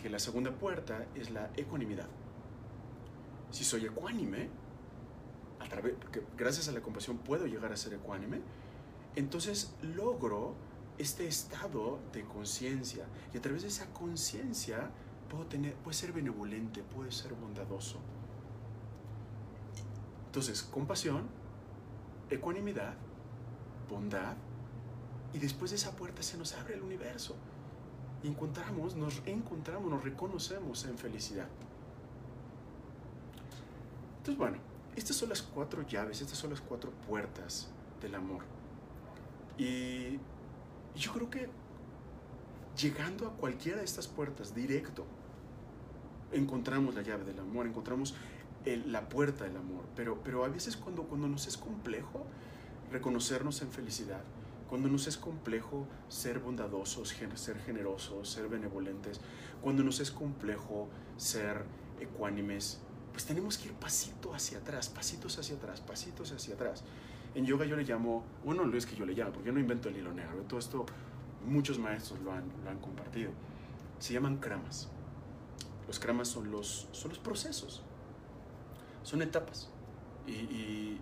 que 0.00 0.08
la 0.10 0.18
segunda 0.18 0.50
puerta 0.50 1.06
es 1.14 1.30
la 1.30 1.50
ecuanimidad. 1.56 2.08
Si 3.50 3.64
soy 3.64 3.84
ecuánime, 3.84 4.48
a 5.60 5.68
través, 5.68 5.94
porque 6.00 6.22
gracias 6.36 6.68
a 6.68 6.72
la 6.72 6.80
compasión 6.80 7.18
puedo 7.18 7.46
llegar 7.46 7.72
a 7.72 7.76
ser 7.76 7.94
ecuánime, 7.94 8.40
entonces 9.14 9.74
logro 9.82 10.54
este 11.02 11.26
estado 11.26 11.98
de 12.12 12.24
conciencia 12.24 13.04
y 13.34 13.38
a 13.38 13.40
través 13.40 13.62
de 13.62 13.68
esa 13.68 13.92
conciencia 13.92 14.90
puedo 15.28 15.46
tener, 15.46 15.74
puede 15.76 15.96
ser 15.96 16.12
benevolente, 16.12 16.82
puede 16.82 17.12
ser 17.12 17.34
bondadoso. 17.34 17.98
Entonces, 20.26 20.62
compasión, 20.62 21.28
ecuanimidad, 22.30 22.94
bondad, 23.90 24.36
y 25.34 25.38
después 25.38 25.70
de 25.70 25.76
esa 25.76 25.92
puerta 25.92 26.22
se 26.22 26.36
nos 26.36 26.52
abre 26.54 26.74
el 26.74 26.82
universo. 26.82 27.34
Y 28.22 28.28
encontramos, 28.28 28.94
nos 28.94 29.22
encontramos, 29.26 29.90
nos 29.90 30.04
reconocemos 30.04 30.84
en 30.84 30.96
felicidad. 30.96 31.48
Entonces, 34.18 34.38
bueno, 34.38 34.58
estas 34.94 35.16
son 35.16 35.30
las 35.30 35.42
cuatro 35.42 35.82
llaves, 35.82 36.20
estas 36.20 36.38
son 36.38 36.50
las 36.50 36.60
cuatro 36.60 36.92
puertas 37.08 37.68
del 38.00 38.14
amor. 38.14 38.44
Y 39.58 40.18
yo 40.96 41.12
creo 41.12 41.30
que 41.30 41.48
llegando 42.80 43.26
a 43.26 43.32
cualquiera 43.32 43.78
de 43.78 43.84
estas 43.84 44.08
puertas 44.08 44.54
directo, 44.54 45.04
encontramos 46.32 46.94
la 46.94 47.02
llave 47.02 47.24
del 47.24 47.38
amor, 47.38 47.66
encontramos 47.66 48.14
la 48.64 49.08
puerta 49.08 49.44
del 49.44 49.56
amor. 49.56 49.84
Pero, 49.96 50.20
pero 50.22 50.44
a 50.44 50.48
veces 50.48 50.76
cuando, 50.76 51.04
cuando 51.04 51.28
nos 51.28 51.46
es 51.46 51.56
complejo 51.56 52.26
reconocernos 52.90 53.62
en 53.62 53.70
felicidad, 53.70 54.22
cuando 54.68 54.88
nos 54.88 55.06
es 55.06 55.18
complejo 55.18 55.86
ser 56.08 56.38
bondadosos, 56.38 57.14
ser 57.34 57.58
generosos, 57.60 58.28
ser 58.28 58.48
benevolentes, 58.48 59.20
cuando 59.60 59.82
nos 59.82 60.00
es 60.00 60.10
complejo 60.10 60.88
ser 61.16 61.64
ecuánimes, 62.00 62.80
pues 63.12 63.26
tenemos 63.26 63.58
que 63.58 63.68
ir 63.68 63.74
pasito 63.74 64.34
hacia 64.34 64.58
atrás, 64.58 64.88
pasitos 64.88 65.38
hacia 65.38 65.56
atrás, 65.56 65.80
pasitos 65.82 66.32
hacia 66.32 66.54
atrás. 66.54 66.84
En 67.34 67.46
yoga 67.46 67.64
yo 67.64 67.76
le 67.76 67.84
llamo, 67.84 68.24
bueno, 68.44 68.64
no 68.64 68.76
es 68.76 68.86
que 68.86 68.94
yo 68.94 69.06
le 69.06 69.14
llamo, 69.14 69.32
porque 69.32 69.46
yo 69.46 69.52
no 69.52 69.60
invento 69.60 69.88
el 69.88 69.96
hilo 69.96 70.12
negro, 70.12 70.42
todo 70.42 70.58
esto 70.58 70.84
muchos 71.46 71.78
maestros 71.78 72.20
lo 72.20 72.32
han, 72.32 72.44
lo 72.62 72.70
han 72.70 72.78
compartido. 72.78 73.30
Se 73.98 74.12
llaman 74.12 74.38
kramas. 74.38 74.88
Los 75.86 75.98
kramas 75.98 76.28
son 76.28 76.50
los, 76.50 76.88
son 76.92 77.10
los 77.10 77.18
procesos, 77.18 77.82
son 79.02 79.22
etapas. 79.22 79.68
Y, 80.26 80.98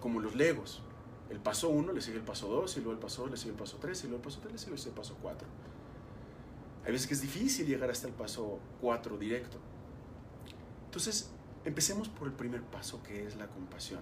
como 0.00 0.20
los 0.20 0.34
legos, 0.34 0.82
el 1.28 1.40
paso 1.40 1.68
1 1.68 1.92
le 1.92 2.00
sigue 2.00 2.16
el 2.16 2.24
paso 2.24 2.48
2, 2.48 2.76
y 2.76 2.80
luego 2.80 2.92
el 2.92 2.98
paso 2.98 3.22
2 3.22 3.32
le 3.32 3.36
sigue 3.36 3.50
el 3.50 3.58
paso 3.58 3.76
3, 3.78 4.04
y 4.04 4.06
luego 4.08 4.16
el 4.16 4.22
paso 4.22 4.40
3 4.40 4.52
le 4.52 4.58
sigue 4.78 4.90
el 4.90 4.94
paso 4.94 5.16
4. 5.20 5.48
Hay 6.84 6.92
veces 6.92 7.06
que 7.06 7.14
es 7.14 7.20
difícil 7.20 7.66
llegar 7.66 7.90
hasta 7.90 8.08
el 8.08 8.14
paso 8.14 8.58
4 8.80 9.18
directo. 9.18 9.58
Entonces, 10.86 11.30
empecemos 11.64 12.08
por 12.08 12.28
el 12.28 12.34
primer 12.34 12.62
paso, 12.62 13.02
que 13.02 13.26
es 13.26 13.36
la 13.36 13.46
compasión. 13.46 14.00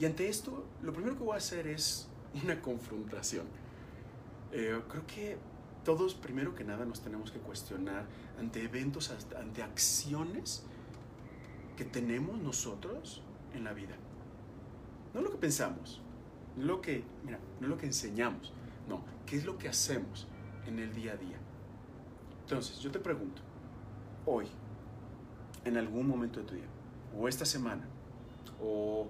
Y 0.00 0.04
ante 0.04 0.28
esto, 0.28 0.64
lo 0.82 0.92
primero 0.92 1.16
que 1.16 1.24
voy 1.24 1.34
a 1.34 1.38
hacer 1.38 1.66
es 1.66 2.08
una 2.42 2.60
confrontación. 2.62 3.46
Eh, 4.52 4.80
creo 4.88 5.06
que 5.06 5.36
todos, 5.84 6.14
primero 6.14 6.54
que 6.54 6.64
nada, 6.64 6.84
nos 6.84 7.00
tenemos 7.00 7.30
que 7.30 7.38
cuestionar 7.38 8.06
ante 8.38 8.62
eventos, 8.62 9.10
ante 9.36 9.62
acciones 9.62 10.62
que 11.76 11.84
tenemos 11.84 12.38
nosotros 12.38 13.22
en 13.54 13.64
la 13.64 13.72
vida. 13.72 13.96
No 15.14 15.20
lo 15.20 15.30
que 15.30 15.38
pensamos, 15.38 16.00
no 16.56 16.64
lo 16.64 16.80
que, 16.80 17.04
mira, 17.24 17.38
no 17.60 17.68
lo 17.68 17.78
que 17.78 17.86
enseñamos, 17.86 18.52
no, 18.88 19.02
qué 19.26 19.36
es 19.36 19.44
lo 19.44 19.58
que 19.58 19.68
hacemos 19.68 20.28
en 20.66 20.78
el 20.78 20.94
día 20.94 21.12
a 21.12 21.16
día. 21.16 21.38
Entonces, 22.42 22.78
yo 22.78 22.90
te 22.90 22.98
pregunto, 22.98 23.42
hoy, 24.26 24.46
en 25.64 25.76
algún 25.76 26.06
momento 26.06 26.40
de 26.40 26.46
tu 26.46 26.54
día, 26.54 26.68
o 27.16 27.28
esta 27.28 27.44
semana, 27.44 27.86
o 28.60 29.08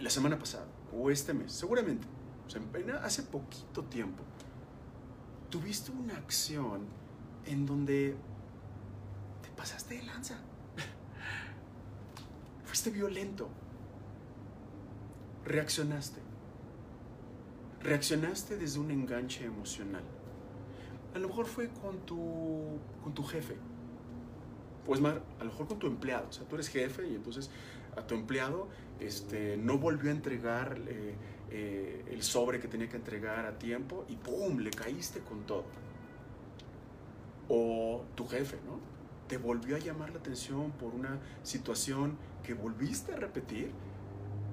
la 0.00 0.10
semana 0.10 0.38
pasada, 0.38 0.66
o 0.92 1.10
este 1.10 1.34
mes, 1.34 1.52
seguramente, 1.52 2.06
o 2.46 2.50
sea, 2.50 2.60
hace 3.04 3.22
poquito 3.22 3.84
tiempo, 3.84 4.24
tuviste 5.50 5.90
una 5.92 6.16
acción 6.16 6.86
en 7.44 7.66
donde 7.66 8.16
te 9.42 9.48
pasaste 9.50 9.96
de 9.96 10.02
lanza. 10.02 10.38
Fuiste 12.64 12.90
violento. 12.90 13.48
Reaccionaste. 15.44 16.20
Reaccionaste 17.80 18.56
desde 18.56 18.78
un 18.78 18.90
enganche 18.90 19.44
emocional. 19.44 20.04
A 21.14 21.18
lo 21.18 21.28
mejor 21.28 21.46
fue 21.46 21.68
con 21.68 21.98
tu, 22.06 22.78
con 23.02 23.14
tu 23.14 23.24
jefe. 23.24 23.56
Pues 24.84 25.00
más, 25.00 25.14
a 25.38 25.44
lo 25.44 25.50
mejor 25.50 25.66
con 25.66 25.78
tu 25.78 25.86
empleado. 25.86 26.28
O 26.28 26.32
sea, 26.32 26.46
tú 26.46 26.54
eres 26.54 26.68
jefe 26.68 27.08
y 27.08 27.14
entonces 27.14 27.50
a 27.96 28.06
tu 28.06 28.14
empleado 28.14 28.68
este, 29.00 29.56
no 29.56 29.78
volvió 29.78 30.10
a 30.10 30.14
entregar 30.14 30.80
eh, 30.86 31.14
eh, 31.50 32.04
el 32.10 32.22
sobre 32.22 32.60
que 32.60 32.68
tenía 32.68 32.88
que 32.88 32.96
entregar 32.96 33.46
a 33.46 33.58
tiempo 33.58 34.04
y 34.08 34.16
¡pum! 34.16 34.58
le 34.58 34.70
caíste 34.70 35.20
con 35.20 35.44
todo. 35.46 35.64
O 37.48 38.04
tu 38.14 38.26
jefe, 38.28 38.56
¿no? 38.64 38.78
Te 39.26 39.38
volvió 39.38 39.76
a 39.76 39.78
llamar 39.78 40.10
la 40.10 40.18
atención 40.18 40.70
por 40.72 40.94
una 40.94 41.18
situación 41.42 42.16
que 42.44 42.54
volviste 42.54 43.12
a 43.14 43.16
repetir 43.16 43.72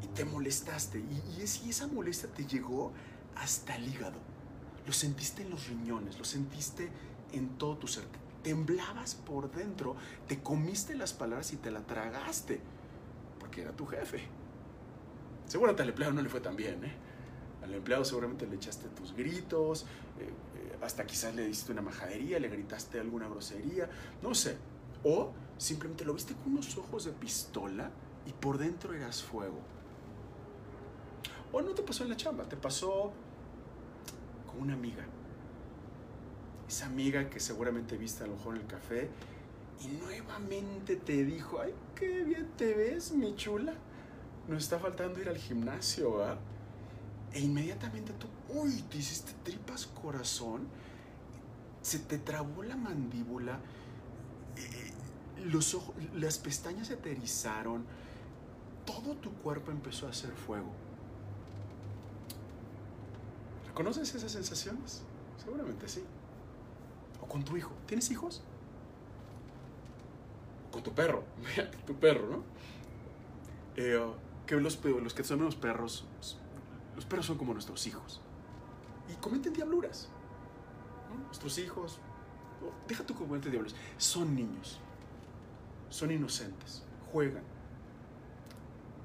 y 0.03 0.07
te 0.07 0.25
molestaste. 0.25 0.99
Y, 0.99 1.21
y 1.37 1.69
esa 1.69 1.87
molestia 1.87 2.29
te 2.29 2.45
llegó 2.45 2.93
hasta 3.35 3.75
el 3.75 3.87
hígado. 3.87 4.17
Lo 4.85 4.93
sentiste 4.93 5.43
en 5.43 5.49
los 5.49 5.67
riñones, 5.67 6.17
lo 6.17 6.25
sentiste 6.25 6.89
en 7.33 7.49
todo 7.57 7.77
tu 7.77 7.87
ser. 7.87 8.05
Temblabas 8.43 9.15
por 9.15 9.51
dentro, 9.51 9.95
te 10.27 10.39
comiste 10.41 10.95
las 10.95 11.13
palabras 11.13 11.51
y 11.53 11.57
te 11.57 11.69
la 11.69 11.81
tragaste, 11.81 12.61
porque 13.39 13.61
era 13.61 13.71
tu 13.73 13.85
jefe. 13.85 14.36
Seguramente 15.47 15.83
al 15.83 15.89
empleado 15.89 16.13
no 16.13 16.21
le 16.21 16.29
fue 16.29 16.41
tan 16.41 16.55
bien, 16.55 16.83
¿eh? 16.83 16.91
Al 17.63 17.73
empleado 17.73 18.03
seguramente 18.05 18.45
le 18.45 18.55
echaste 18.55 18.87
tus 18.89 19.13
gritos, 19.13 19.83
eh, 20.19 20.29
eh, 20.55 20.77
hasta 20.81 21.05
quizás 21.05 21.33
le 21.35 21.45
diste 21.47 21.71
una 21.71 21.81
majadería, 21.81 22.39
le 22.39 22.49
gritaste 22.49 22.99
alguna 22.99 23.27
grosería, 23.27 23.89
no 24.21 24.35
sé. 24.35 24.57
O 25.03 25.31
simplemente 25.57 26.03
lo 26.05 26.13
viste 26.13 26.33
con 26.35 26.53
unos 26.53 26.77
ojos 26.77 27.05
de 27.05 27.11
pistola 27.13 27.91
y 28.25 28.33
por 28.33 28.57
dentro 28.57 28.93
eras 28.93 29.23
fuego. 29.23 29.59
O 31.51 31.61
no 31.61 31.71
te 31.71 31.81
pasó 31.81 32.03
en 32.03 32.09
la 32.09 32.17
chamba, 32.17 32.43
te 32.47 32.57
pasó 32.57 33.13
con 34.45 34.61
una 34.61 34.73
amiga. 34.73 35.05
Esa 36.67 36.87
amiga 36.87 37.29
que 37.29 37.39
seguramente 37.39 37.95
viste 37.95 38.25
a 38.25 38.27
lo 38.27 38.35
mejor 38.35 38.55
en 38.55 38.61
el 38.61 38.67
café 38.67 39.09
y 39.81 39.87
nuevamente 39.87 40.97
te 40.97 41.23
dijo, 41.23 41.61
ay, 41.61 41.73
qué 41.95 42.23
bien 42.23 42.49
te 42.57 42.73
ves, 42.73 43.13
mi 43.13 43.33
chula 43.35 43.73
nos 44.47 44.63
está 44.63 44.79
faltando 44.79 45.19
ir 45.19 45.29
al 45.29 45.37
gimnasio, 45.37 46.17
¿verdad? 46.17 46.37
E 47.33 47.41
inmediatamente 47.41 48.13
tú, 48.13 48.27
uy, 48.49 48.83
te 48.89 48.97
hiciste 48.97 49.33
tripas 49.43 49.87
corazón, 49.87 50.67
se 51.81 51.99
te 51.99 52.17
trabó 52.17 52.63
la 52.63 52.75
mandíbula, 52.75 53.59
eh, 54.55 54.91
los 55.45 55.73
ojos, 55.73 55.95
las 56.15 56.37
pestañas 56.37 56.87
se 56.87 56.95
te 56.95 57.15
todo 58.85 59.15
tu 59.15 59.31
cuerpo 59.33 59.71
empezó 59.71 60.07
a 60.07 60.11
hacer 60.11 60.31
fuego. 60.31 60.71
¿Reconoces 63.67 64.15
esas 64.15 64.31
sensaciones? 64.31 65.03
Seguramente 65.43 65.87
sí. 65.87 66.03
O 67.21 67.27
con 67.27 67.43
tu 67.43 67.57
hijo. 67.57 67.73
¿Tienes 67.85 68.09
hijos? 68.09 68.41
con 70.77 70.83
tu 70.83 70.93
perro. 70.93 71.23
tu 71.87 71.95
perro, 71.95 72.27
¿no? 72.27 72.43
Eh, 73.75 73.99
que 74.47 74.55
los, 74.55 74.83
los 74.83 75.13
que 75.13 75.23
somos 75.23 75.55
perros, 75.55 76.05
los 76.95 77.05
perros 77.05 77.27
son 77.27 77.37
como 77.37 77.53
nuestros 77.53 77.85
hijos. 77.85 78.21
Y 79.11 79.15
cometen 79.17 79.53
diabluras. 79.53 80.09
Nuestros 81.25 81.57
hijos, 81.59 81.99
deja 82.87 83.05
tu 83.05 83.13
cometen 83.13 83.51
diabluras, 83.51 83.75
son 83.97 84.35
niños. 84.35 84.79
Son 85.89 86.11
inocentes, 86.11 86.83
juegan. 87.11 87.43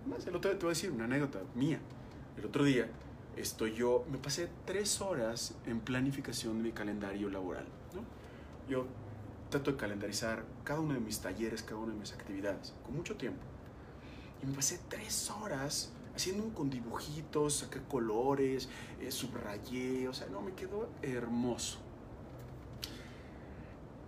Más, 0.07 0.27
el 0.27 0.35
otro 0.35 0.51
día 0.51 0.59
te 0.59 0.65
voy 0.65 0.73
a 0.73 0.75
decir 0.75 0.91
una 0.91 1.05
anécdota 1.05 1.41
mía. 1.55 1.81
El 2.37 2.47
otro 2.47 2.65
día 2.65 2.89
estoy 3.37 3.75
yo, 3.75 4.05
me 4.11 4.19
pasé 4.19 4.49
tres 4.65 5.01
horas 5.01 5.55
en 5.67 5.81
planificación 5.81 6.59
de 6.59 6.65
mi 6.65 6.73
calendario 6.73 7.29
laboral. 7.29 7.67
Yo 8.69 8.87
trato 9.51 9.73
de 9.73 9.77
calendarizar 9.77 10.45
cada 10.65 10.81
uno 10.81 10.95
de 10.95 11.01
mis 11.01 11.21
talleres, 11.21 11.63
cada 11.63 11.81
una 11.81 11.93
de 11.93 12.01
mis 12.01 12.13
actividades, 12.13 12.75
con 12.85 12.97
mucho 12.97 13.17
tiempo. 13.17 13.52
Y 14.43 14.47
me 14.47 14.55
pasé 14.55 14.81
tres 14.89 15.31
horas 15.31 15.93
haciendo 16.15 16.53
con 16.55 16.69
dibujitos, 16.69 17.55
saqué 17.55 17.81
colores, 17.83 18.69
eh, 19.01 19.11
subrayé, 19.11 20.09
o 20.09 20.13
sea, 20.13 20.29
no, 20.29 20.43
me 20.43 20.53
quedó 20.53 20.89
hermoso. 21.01 21.79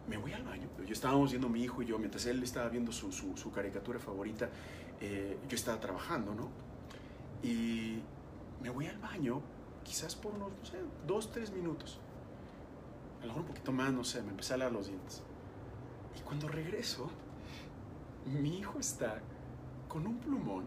me 0.08 0.18
voy 0.18 0.32
al 0.32 0.42
baño. 0.42 0.68
Yo 0.84 0.92
estábamos 0.92 1.30
viendo 1.30 1.48
mi 1.48 1.62
hijo 1.62 1.80
y 1.82 1.86
yo, 1.86 1.98
mientras 1.98 2.26
él 2.26 2.42
estaba 2.42 2.68
viendo 2.68 2.92
su, 2.92 3.10
su, 3.10 3.36
su 3.36 3.50
caricatura 3.52 3.98
favorita, 3.98 4.50
eh, 5.00 5.38
yo 5.48 5.54
estaba 5.54 5.80
trabajando, 5.80 6.34
¿no? 6.34 6.50
Y 7.42 8.00
me 8.62 8.70
voy 8.70 8.86
al 8.86 8.98
baño, 8.98 9.40
quizás 9.82 10.14
por 10.14 10.34
unos, 10.34 10.50
no 10.50 10.64
sé, 10.64 10.78
dos, 11.06 11.30
tres 11.30 11.52
minutos. 11.52 12.00
A 13.18 13.22
lo 13.22 13.28
mejor 13.28 13.42
un 13.42 13.48
poquito 13.48 13.72
más, 13.72 13.92
no 13.92 14.04
sé, 14.04 14.20
me 14.22 14.30
empecé 14.30 14.54
a 14.54 14.56
lavar 14.58 14.72
los 14.74 14.88
dientes. 14.88 15.22
Y 16.18 16.20
cuando 16.20 16.48
regreso, 16.48 17.08
mi 18.26 18.58
hijo 18.58 18.78
está 18.78 19.22
con 19.94 20.08
un 20.08 20.18
plumón, 20.18 20.64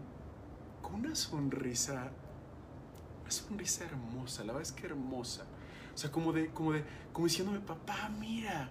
con 0.80 0.94
una 0.94 1.14
sonrisa, 1.14 2.10
una 3.20 3.30
sonrisa 3.30 3.84
hermosa, 3.84 4.42
la 4.42 4.54
verdad 4.54 4.62
es 4.62 4.72
que 4.72 4.86
hermosa. 4.86 5.44
O 5.94 5.98
sea, 5.98 6.10
como 6.10 6.32
de, 6.32 6.48
como 6.48 6.72
de, 6.72 6.82
como 7.12 7.26
diciéndome, 7.26 7.60
papá, 7.60 8.08
mira, 8.18 8.70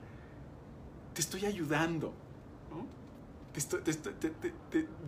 te 1.13 1.21
estoy 1.21 1.45
ayudando, 1.45 2.11
¿no? 2.71 2.87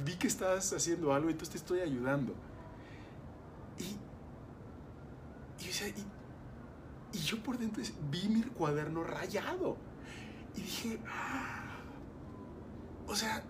Vi 0.05 0.13
que 0.17 0.27
estabas 0.27 0.71
haciendo 0.71 1.11
algo, 1.11 1.29
entonces 1.31 1.49
te 1.53 1.57
estoy 1.57 1.79
ayudando. 1.79 2.35
Y- 3.79 3.97
y 7.11 7.17
yo 7.17 7.41
por 7.41 7.57
dentro 7.57 7.81
vi 8.11 8.29
mi 8.29 8.43
cuaderno 8.43 9.03
rayado. 9.03 9.77
Y 10.55 10.61
dije, 10.61 10.99
"Ah". 11.07 11.79
o 13.07 13.15
sea, 13.15 13.43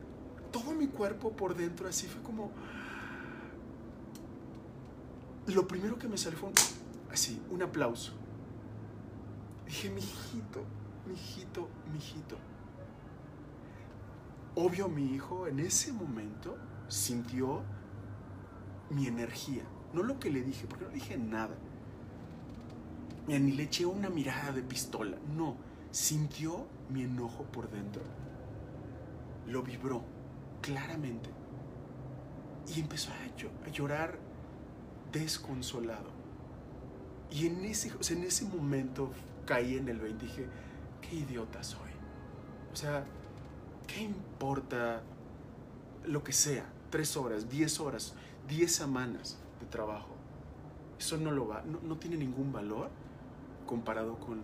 todo 0.52 0.74
mi 0.74 0.88
cuerpo 0.88 1.32
por 1.32 1.56
dentro 1.56 1.88
así 1.88 2.08
fue 2.08 2.22
como... 2.22 2.52
Lo 5.48 5.68
primero 5.68 5.98
que 5.98 6.08
me 6.08 6.18
salió 6.18 6.38
fue 6.38 6.50
un- 6.50 6.56
así, 7.12 7.42
un 7.50 7.62
aplauso. 7.64 8.14
Dije, 9.66 9.90
mijito, 9.90 10.64
mijito, 11.08 11.68
mijito. 11.92 12.38
Obvio, 14.56 14.90
mi 14.90 15.14
hijo 15.14 15.48
en 15.48 15.60
ese 15.60 15.92
momento 15.92 16.58
sintió 16.88 17.62
mi 18.90 19.08
energía. 19.08 19.64
No 19.94 20.04
lo 20.04 20.20
que 20.20 20.30
le 20.30 20.44
dije, 20.44 20.68
porque 20.68 20.86
no 20.86 20.90
le 20.92 20.96
dije 20.96 21.18
nada. 21.18 21.56
Ni 23.28 23.52
le 23.52 23.64
eché 23.64 23.86
una 23.86 24.10
mirada 24.10 24.52
de 24.52 24.62
pistola. 24.64 25.18
No, 25.36 25.56
sintió 25.92 26.68
mi 26.90 27.04
enojo 27.04 27.44
por 27.44 27.70
dentro. 27.70 28.02
Lo 29.48 29.64
vibró 29.64 30.04
claramente. 30.62 31.30
Y 32.76 32.80
empezó 32.80 33.12
a, 33.12 33.38
llo- 33.38 33.52
a 33.65 33.69
llorar 33.69 34.17
desconsolado. 35.12 36.10
Y 37.32 37.48
en 37.48 37.63
ese, 37.65 37.93
o 38.00 38.04
sea, 38.04 38.17
en 38.17 38.24
ese 38.24 38.45
momento 38.45 39.12
caí 39.45 39.78
en 39.78 39.89
el 39.89 40.00
20 40.00 40.26
y 40.26 40.28
dije, 40.28 40.45
qué 41.02 41.15
idiota 41.15 41.63
soy. 41.63 41.89
O 42.72 42.76
sea, 42.76 43.06
¿qué 43.88 44.02
importa 44.02 45.02
lo 46.06 46.24
que 46.24 46.34
sea? 46.34 46.65
Tres 46.89 47.17
horas, 47.17 47.50
diez 47.50 47.80
horas, 47.80 48.13
diez 48.48 48.76
semanas 48.76 49.38
de 49.60 49.65
trabajo. 49.67 50.15
Eso 51.00 51.17
no 51.17 51.32
lo 51.32 51.48
va, 51.48 51.62
no, 51.63 51.80
no 51.82 51.98
tiene 51.98 52.17
ningún 52.17 52.52
valor 52.52 52.89
comparado 53.65 54.19
con, 54.19 54.41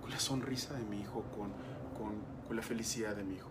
con 0.00 0.10
la 0.10 0.18
sonrisa 0.18 0.74
de 0.74 0.84
mi 0.84 1.00
hijo, 1.00 1.22
con, 1.36 1.50
con, 1.98 2.14
con 2.46 2.56
la 2.56 2.62
felicidad 2.62 3.14
de 3.16 3.24
mi 3.24 3.34
hijo. 3.34 3.50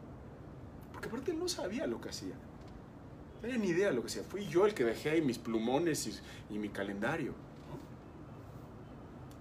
Porque 1.03 1.15
aparte 1.17 1.31
él 1.31 1.39
no 1.39 1.49
sabía 1.49 1.85
lo 1.85 1.99
que 1.99 2.07
hacía. 2.07 2.33
No 2.33 3.41
tenía 3.41 3.57
ni 3.57 3.67
idea 3.67 3.89
de 3.89 3.93
lo 3.93 4.01
que 4.01 4.07
hacía. 4.07 4.23
Fui 4.23 4.47
yo 4.47 4.65
el 4.65 4.73
que 4.73 4.85
dejé 4.85 5.09
ahí 5.09 5.21
mis 5.21 5.37
plumones 5.37 6.07
y, 6.07 6.17
y 6.55 6.59
mi 6.59 6.69
calendario. 6.69 7.31
¿no? 7.31 7.77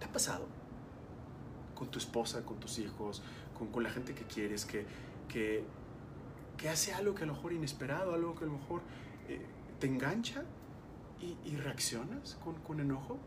¿Te 0.01 0.07
ha 0.07 0.13
pasado? 0.13 0.49
Con 1.77 1.89
tu 1.89 2.01
esposa, 2.01 2.45
con 2.45 2.59
tus 2.59 2.81
hijos, 2.81 3.23
con, 3.57 3.69
con 3.69 3.85
la 3.85 3.91
gente 3.91 4.13
que 4.13 4.25
quieres, 4.25 4.65
que, 4.65 4.87
que, 5.29 5.63
que 6.57 6.69
hace 6.69 6.95
algo 6.95 7.15
que 7.15 7.23
a 7.23 7.27
lo 7.27 7.35
mejor 7.35 7.53
inesperado, 7.53 8.13
algo 8.13 8.35
que 8.35 8.43
a 8.43 8.49
lo 8.49 8.55
mejor 8.55 8.81
eh, 9.29 9.47
te 9.79 9.87
engancha 9.87 10.43
y, 11.21 11.37
y 11.49 11.57
reaccionas 11.59 12.37
con, 12.43 12.57
con 12.57 12.81
enojo. 12.81 13.19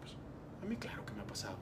Pues, 0.00 0.14
a 0.64 0.66
mí 0.66 0.74
claro 0.74 1.06
que 1.06 1.12
me 1.12 1.20
ha 1.20 1.26
pasado. 1.26 1.58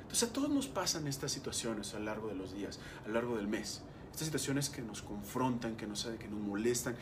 Entonces 0.00 0.30
a 0.30 0.32
todos 0.32 0.48
nos 0.48 0.68
pasan 0.68 1.06
estas 1.06 1.32
situaciones 1.32 1.92
a 1.92 1.98
lo 1.98 2.06
largo 2.06 2.28
de 2.28 2.34
los 2.34 2.54
días, 2.54 2.80
a 3.04 3.08
lo 3.08 3.14
largo 3.14 3.36
del 3.36 3.46
mes. 3.46 3.82
Estas 4.16 4.28
situaciones 4.28 4.70
que 4.70 4.80
nos 4.80 5.02
confrontan, 5.02 5.76
que 5.76 5.86
nos, 5.86 6.06
que 6.06 6.26
nos 6.26 6.40
molestan, 6.40 6.96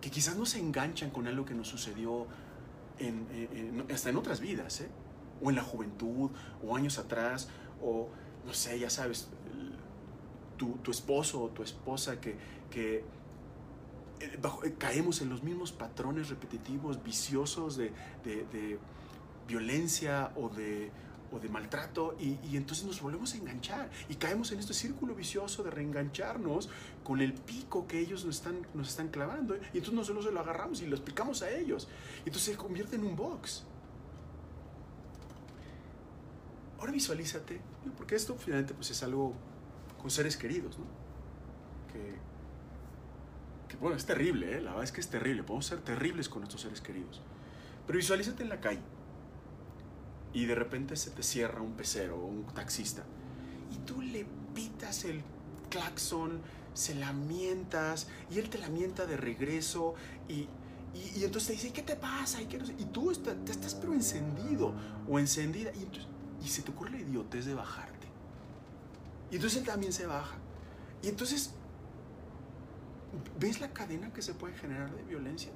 que 0.00 0.10
quizás 0.10 0.36
nos 0.36 0.56
enganchan 0.56 1.10
con 1.10 1.28
algo 1.28 1.44
que 1.44 1.54
nos 1.54 1.68
sucedió 1.68 2.26
hasta 3.94 4.10
en 4.10 4.16
otras 4.16 4.40
vidas, 4.40 4.80
¿eh? 4.80 4.88
o 5.40 5.50
en 5.50 5.54
la 5.54 5.62
juventud, 5.62 6.30
o 6.60 6.74
años 6.74 6.98
atrás, 6.98 7.48
o 7.80 8.08
no 8.44 8.52
sé, 8.52 8.80
ya 8.80 8.90
sabes, 8.90 9.28
tu, 10.56 10.72
tu 10.82 10.90
esposo 10.90 11.40
o 11.40 11.50
tu 11.50 11.62
esposa 11.62 12.20
que, 12.20 12.36
que 12.68 13.04
eh, 14.18 14.38
bajo- 14.42 14.64
eh, 14.64 14.74
caemos 14.76 15.22
en 15.22 15.28
los 15.30 15.44
mismos 15.44 15.70
patrones 15.70 16.30
repetitivos, 16.30 17.00
viciosos 17.04 17.76
de- 17.76 17.92
de 18.24 18.78
violencia 19.46 20.32
o 20.34 20.48
de, 20.48 20.90
o 21.32 21.38
de 21.38 21.48
maltrato 21.48 22.16
y, 22.18 22.56
entonces 22.56 22.84
nos 22.84 23.00
volvemos 23.00 23.34
a 23.34 23.36
enganchar 23.36 23.90
y 24.08 24.16
caemos 24.16 24.52
en 24.52 24.58
este 24.58 24.74
círculo 24.74 25.14
vicioso 25.14 25.62
de 25.62 25.70
reengancharnos 25.70 26.68
con 27.04 27.20
el 27.20 27.32
pico 27.34 27.86
que 27.86 27.98
ellos 27.98 28.24
nos 28.24 28.36
están, 28.36 28.66
nos 28.74 28.88
están 28.88 29.08
clavando 29.08 29.56
y 29.56 29.78
entonces 29.78 29.94
nosotros 29.94 30.24
se 30.24 30.32
lo 30.32 30.40
agarramos 30.40 30.82
y 30.82 30.86
lo 30.86 30.96
explicamos 30.96 31.42
a 31.42 31.50
ellos 31.50 31.88
y 32.24 32.28
entonces 32.28 32.52
se 32.52 32.56
convierte 32.56 32.96
en 32.96 33.04
un 33.04 33.16
box. 33.16 33.64
Ahora 36.78 36.92
visualízate, 36.92 37.60
porque 37.96 38.16
esto 38.16 38.36
finalmente 38.36 38.74
pues 38.74 38.90
es 38.90 39.02
algo 39.02 39.34
con 40.00 40.10
seres 40.10 40.36
queridos, 40.36 40.78
¿no? 40.78 40.86
Que, 41.92 42.16
que, 43.68 43.76
bueno, 43.76 43.96
es 43.96 44.06
terrible, 44.06 44.56
¿eh? 44.56 44.60
la 44.60 44.70
verdad 44.70 44.84
es 44.84 44.92
que 44.92 45.00
es 45.00 45.08
terrible, 45.08 45.42
podemos 45.42 45.66
ser 45.66 45.80
terribles 45.80 46.28
con 46.28 46.40
nuestros 46.40 46.62
seres 46.62 46.80
queridos. 46.80 47.20
Pero 47.86 47.98
visualízate 47.98 48.42
en 48.42 48.48
la 48.48 48.60
calle 48.60 48.80
y 50.32 50.46
de 50.46 50.54
repente 50.54 50.96
se 50.96 51.10
te 51.10 51.22
cierra 51.22 51.60
un 51.60 51.72
pecero 51.72 52.16
o 52.16 52.26
un 52.26 52.44
taxista 52.46 53.04
y 53.72 53.78
tú 53.86 54.00
le 54.02 54.26
pitas 54.54 55.04
el 55.04 55.22
claxon, 55.70 56.40
se 56.74 56.94
lamentas 56.94 58.06
y 58.30 58.38
él 58.38 58.48
te 58.50 58.58
lamenta 58.58 59.06
de 59.06 59.16
regreso 59.16 59.94
y, 60.28 60.46
y, 60.94 61.24
entonces 61.24 61.46
te 61.48 61.52
dice, 61.54 61.72
¿qué 61.72 61.82
te 61.82 61.96
pasa? 61.96 62.42
Y, 62.42 62.46
qué 62.46 62.58
no 62.58 62.64
y 62.66 62.84
tú 62.86 63.10
está- 63.10 63.36
estás 63.48 63.74
pero 63.74 63.92
encendido 63.92 64.74
o 65.08 65.18
encendida 65.18 65.70
y, 65.74 65.82
entonces- 65.84 66.08
y 66.44 66.48
se 66.48 66.62
te 66.62 66.70
ocurre 66.70 66.92
la 66.92 66.98
idiotez 67.00 67.44
de 67.44 67.54
bajarte. 67.54 68.06
Y 69.30 69.36
entonces 69.36 69.60
él 69.60 69.66
también 69.66 69.92
se 69.92 70.06
baja. 70.06 70.36
Y 71.02 71.08
entonces, 71.08 71.52
¿ves 73.38 73.60
la 73.60 73.72
cadena 73.72 74.12
que 74.12 74.22
se 74.22 74.34
puede 74.34 74.54
generar 74.54 74.94
de 74.94 75.02
violencia? 75.04 75.50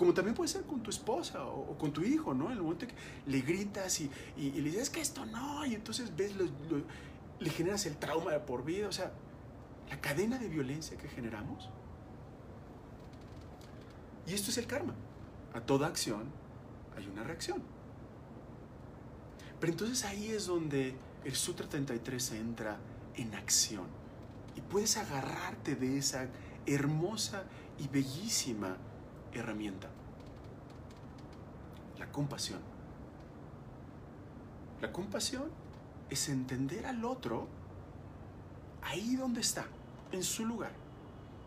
Como 0.00 0.14
también 0.14 0.34
puede 0.34 0.48
ser 0.48 0.62
con 0.62 0.82
tu 0.82 0.88
esposa 0.88 1.44
o, 1.44 1.72
o 1.72 1.76
con 1.76 1.92
tu 1.92 2.00
hijo, 2.00 2.32
¿no? 2.32 2.46
En 2.46 2.52
el 2.52 2.62
momento 2.62 2.86
que 2.86 2.94
le 3.26 3.42
gritas 3.42 4.00
y, 4.00 4.10
y- 4.38 4.46
y 4.46 4.52
le 4.62 4.70
dices, 4.70 4.84
es 4.84 4.88
que 4.90 5.02
esto 5.02 5.26
no, 5.26 5.66
y 5.66 5.74
entonces 5.74 6.16
ves, 6.16 6.34
lo- 6.36 6.46
lo- 6.46 6.82
le 7.38 7.50
generas 7.50 7.84
el 7.84 7.98
trauma 7.98 8.32
de 8.32 8.40
por 8.40 8.64
vida, 8.64 8.88
o 8.88 8.92
sea, 8.92 9.12
la 9.90 10.00
cadena 10.00 10.38
de 10.38 10.48
violencia 10.48 10.96
que 10.96 11.06
generamos. 11.06 11.68
Y 14.26 14.32
esto 14.32 14.50
es 14.50 14.56
el 14.56 14.66
karma. 14.66 14.94
A 15.52 15.60
toda 15.60 15.86
acción 15.88 16.24
hay 16.96 17.06
una 17.06 17.22
reacción. 17.22 17.62
Pero 19.60 19.70
entonces 19.70 20.02
ahí 20.06 20.30
es 20.30 20.46
donde 20.46 20.94
el 21.26 21.34
Sutra 21.34 21.68
33 21.68 22.32
entra 22.32 22.78
en 23.16 23.34
acción. 23.34 23.84
Y 24.56 24.62
puedes 24.62 24.96
agarrarte 24.96 25.74
de 25.76 25.98
esa 25.98 26.26
hermosa 26.64 27.44
y 27.78 27.86
bellísima 27.88 28.78
herramienta. 29.34 29.88
La 31.98 32.10
compasión. 32.10 32.60
La 34.80 34.92
compasión 34.92 35.44
es 36.08 36.28
entender 36.28 36.86
al 36.86 37.04
otro 37.04 37.46
ahí 38.82 39.16
donde 39.16 39.40
está, 39.42 39.66
en 40.10 40.22
su 40.22 40.44
lugar, 40.46 40.72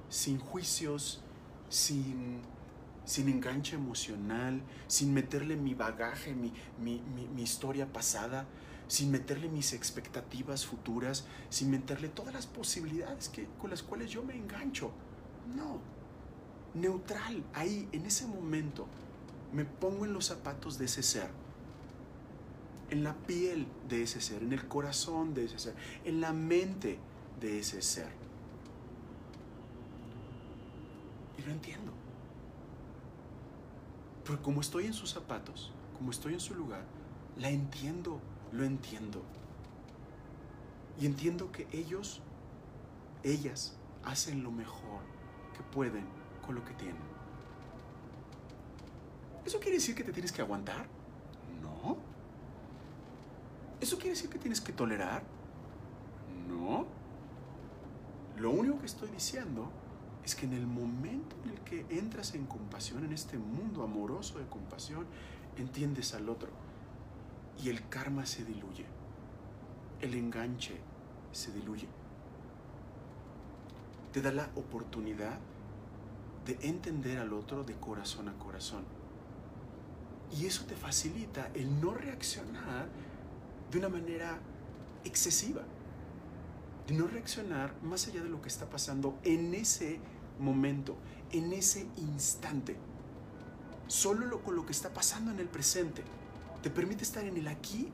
sin 0.10 0.38
juicios, 0.39 1.22
sin, 1.69 2.39
sin 3.06 3.28
enganche 3.30 3.76
emocional, 3.76 4.62
sin 4.88 5.13
meterle 5.13 5.56
mi 5.56 5.74
bagaje, 5.74 6.34
mi, 6.36 6.54
mi, 6.80 7.02
mi- 7.15 7.28
mi 7.28 7.41
historia 7.41 7.91
pasada, 7.91 8.46
sin 8.88 9.10
meterle 9.12 9.50
mis 9.50 9.74
expectativas 9.74 10.65
futuras, 10.65 11.26
sin 11.50 11.72
meterle 11.72 12.10
todas 12.10 12.34
las 12.34 12.46
posibilidades 12.46 13.30
que, 13.30 13.48
con 13.60 13.72
las 13.72 13.82
cuales 13.82 14.12
yo 14.12 14.24
me 14.24 14.36
engancho. 14.36 14.91
No, 15.56 15.80
neutral, 16.74 17.44
ahí, 17.54 17.88
en 17.92 18.06
ese 18.06 18.28
momento, 18.28 18.88
me 19.54 19.66
pongo 19.66 20.06
en 20.06 20.14
los 20.14 20.26
zapatos 20.26 20.78
de 20.78 20.86
ese 20.86 21.04
ser, 21.04 21.30
en 22.90 23.04
la 23.04 23.14
piel 23.14 23.68
de 23.88 24.04
ese 24.04 24.22
ser, 24.22 24.44
en 24.44 24.54
el 24.54 24.68
corazón 24.68 25.34
de 25.34 25.46
ese 25.46 25.60
ser, 25.60 25.76
en 26.04 26.22
la 26.22 26.34
mente 26.34 27.00
de 27.40 27.60
ese 27.60 27.82
ser. 27.82 28.12
Y 31.38 31.42
lo 31.44 31.52
entiendo. 31.52 31.92
Pero 34.24 34.42
como 34.42 34.62
estoy 34.62 34.86
en 34.86 34.94
sus 34.94 35.12
zapatos, 35.12 35.72
como 35.98 36.12
estoy 36.12 36.34
en 36.34 36.40
su 36.40 36.56
lugar, 36.56 36.86
la 37.38 37.50
entiendo, 37.50 38.20
lo 38.52 38.64
entiendo. 38.64 39.22
Y 41.00 41.06
entiendo 41.06 41.52
que 41.52 41.68
ellos, 41.72 42.22
ellas, 43.24 43.76
hacen 44.04 44.44
lo 44.44 44.52
mejor 44.52 45.02
que 45.56 45.64
pueden 45.64 46.06
con 46.46 46.56
lo 46.56 46.64
que 46.64 46.74
tienen. 46.74 47.02
¿Eso 49.46 49.60
quiere 49.60 49.78
decir 49.78 49.96
que 49.96 50.04
te 50.04 50.14
tienes 50.14 50.32
que 50.32 50.42
aguantar? 50.42 50.86
No. 51.62 51.98
¿Eso 53.82 53.98
quiere 53.98 54.12
decir 54.12 54.30
que 54.30 54.40
tienes 54.40 54.62
que 54.62 54.72
tolerar? 54.72 55.24
No. 56.48 56.86
Lo 58.38 58.52
único 58.52 58.80
que 58.80 58.86
estoy 58.86 59.10
diciendo 59.10 59.70
es 60.24 60.36
que 60.36 60.46
en 60.46 60.54
el 60.54 60.66
momento 60.66 61.36
en 61.44 61.52
el 61.52 61.60
que 61.62 61.86
entras 61.90 62.34
en 62.34 62.46
compasión, 62.46 63.04
en 63.04 63.12
este 63.14 63.38
mundo 63.38 63.84
amoroso 63.84 64.40
de 64.40 64.46
compasión, 64.46 65.06
entiendes 65.58 66.14
al 66.14 66.30
otro 66.30 66.50
y 67.62 67.70
el 67.70 67.88
karma 67.90 68.26
se 68.26 68.44
diluye, 68.46 68.86
el 70.02 70.14
enganche 70.16 70.80
se 71.32 71.52
diluye. 71.52 71.88
Te 74.12 74.22
da 74.22 74.32
la 74.32 74.50
oportunidad 74.56 75.40
de 76.46 76.58
entender 76.62 77.20
al 77.20 77.34
otro 77.34 77.64
de 77.64 77.76
corazón 77.76 78.30
a 78.30 78.34
corazón. 78.34 78.84
Y 80.38 80.46
eso 80.46 80.66
te 80.66 80.76
facilita 80.76 81.50
el 81.54 81.80
no 81.80 81.94
reaccionar 81.94 82.88
de 83.72 83.78
una 83.80 83.90
manera 83.90 84.40
excesiva, 85.04 85.62
de 86.88 86.94
no 86.96 87.08
reaccionar 87.08 87.74
más 87.82 88.08
allá 88.08 88.22
de 88.24 88.30
lo 88.30 88.42
que 88.42 88.50
está 88.50 88.70
pasando 88.70 89.18
en 89.24 89.54
ese 89.54 90.00
momento, 90.40 90.98
en 91.32 91.54
ese 91.54 91.88
instante. 91.98 92.78
Solo 93.88 94.26
lo, 94.26 94.44
con 94.44 94.56
lo 94.56 94.66
que 94.66 94.72
está 94.72 94.94
pasando 94.94 95.32
en 95.32 95.40
el 95.40 95.48
presente 95.48 96.04
te 96.62 96.70
permite 96.70 97.04
estar 97.04 97.26
en 97.26 97.38
el 97.38 97.48
aquí 97.48 97.90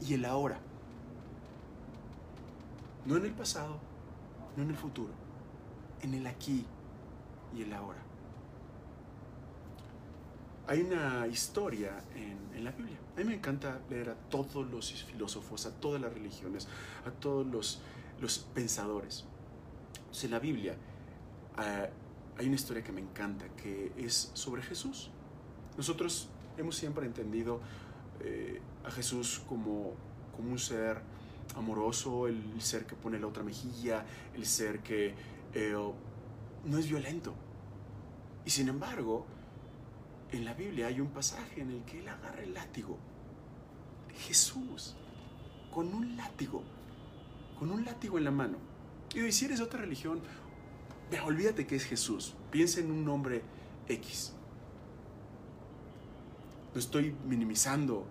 y 0.00 0.14
el 0.14 0.24
ahora. 0.24 0.58
No 3.06 3.16
en 3.16 3.24
el 3.24 3.32
pasado, 3.32 3.78
no 4.56 4.62
en 4.62 4.70
el 4.70 4.76
futuro, 4.76 5.12
en 6.02 6.14
el 6.14 6.26
aquí 6.26 6.66
y 7.56 7.62
el 7.62 7.72
ahora. 7.72 7.98
Hay 10.66 10.82
una 10.82 11.26
historia 11.26 12.04
en, 12.14 12.38
la 12.62 12.72
Biblia. 12.72 12.98
A 13.16 13.20
mí 13.20 13.24
me 13.24 13.34
encanta 13.34 13.80
leer 13.88 14.10
a 14.10 14.14
todos 14.14 14.70
los 14.70 14.92
filósofos, 15.04 15.64
a 15.64 15.72
todas 15.80 16.00
las 16.00 16.12
religiones, 16.12 16.68
a 17.06 17.10
todos 17.10 17.46
los, 17.46 17.80
los 18.20 18.38
pensadores. 18.54 19.24
en 20.22 20.30
la 20.30 20.38
Biblia 20.38 20.76
ah, 21.56 21.86
hay 22.38 22.46
una 22.46 22.54
historia 22.54 22.84
que 22.84 22.92
me 22.92 23.00
encanta, 23.00 23.46
que 23.56 23.92
es 23.96 24.30
sobre 24.34 24.62
Jesús. 24.62 25.10
Nosotros 25.76 26.28
hemos 26.58 26.76
siempre 26.76 27.06
entendido 27.06 27.60
eh, 28.20 28.60
a 28.84 28.90
Jesús 28.90 29.42
como, 29.48 29.94
como 30.36 30.52
un 30.52 30.58
ser 30.58 31.00
amoroso, 31.56 32.28
el 32.28 32.60
ser 32.60 32.86
que 32.86 32.94
pone 32.94 33.18
la 33.18 33.26
otra 33.26 33.42
mejilla, 33.42 34.04
el 34.34 34.46
ser 34.46 34.80
que 34.80 35.14
eh, 35.54 35.74
no 36.64 36.78
es 36.78 36.88
violento. 36.88 37.34
Y 38.44 38.50
sin 38.50 38.68
embargo, 38.68 39.26
en 40.32 40.44
la 40.44 40.54
Biblia 40.54 40.86
hay 40.86 41.00
un 41.00 41.08
pasaje 41.08 41.60
en 41.60 41.70
el 41.70 41.84
que 41.84 42.00
él 42.00 42.08
agarra 42.08 42.42
el 42.42 42.54
látigo. 42.54 42.98
Jesús, 44.26 44.96
con 45.72 45.92
un 45.94 46.16
látigo, 46.16 46.62
con 47.58 47.70
un 47.70 47.84
látigo 47.84 48.18
en 48.18 48.24
la 48.24 48.30
mano. 48.30 48.58
Y 49.14 49.32
si 49.32 49.44
eres 49.46 49.58
de 49.58 49.64
otra 49.64 49.80
religión, 49.80 50.20
olvídate 51.24 51.66
que 51.66 51.76
es 51.76 51.84
Jesús. 51.84 52.34
Piensa 52.50 52.80
en 52.80 52.90
un 52.90 53.04
nombre 53.04 53.42
X. 53.88 54.34
No 56.72 56.78
estoy 56.78 57.14
minimizando 57.26 58.06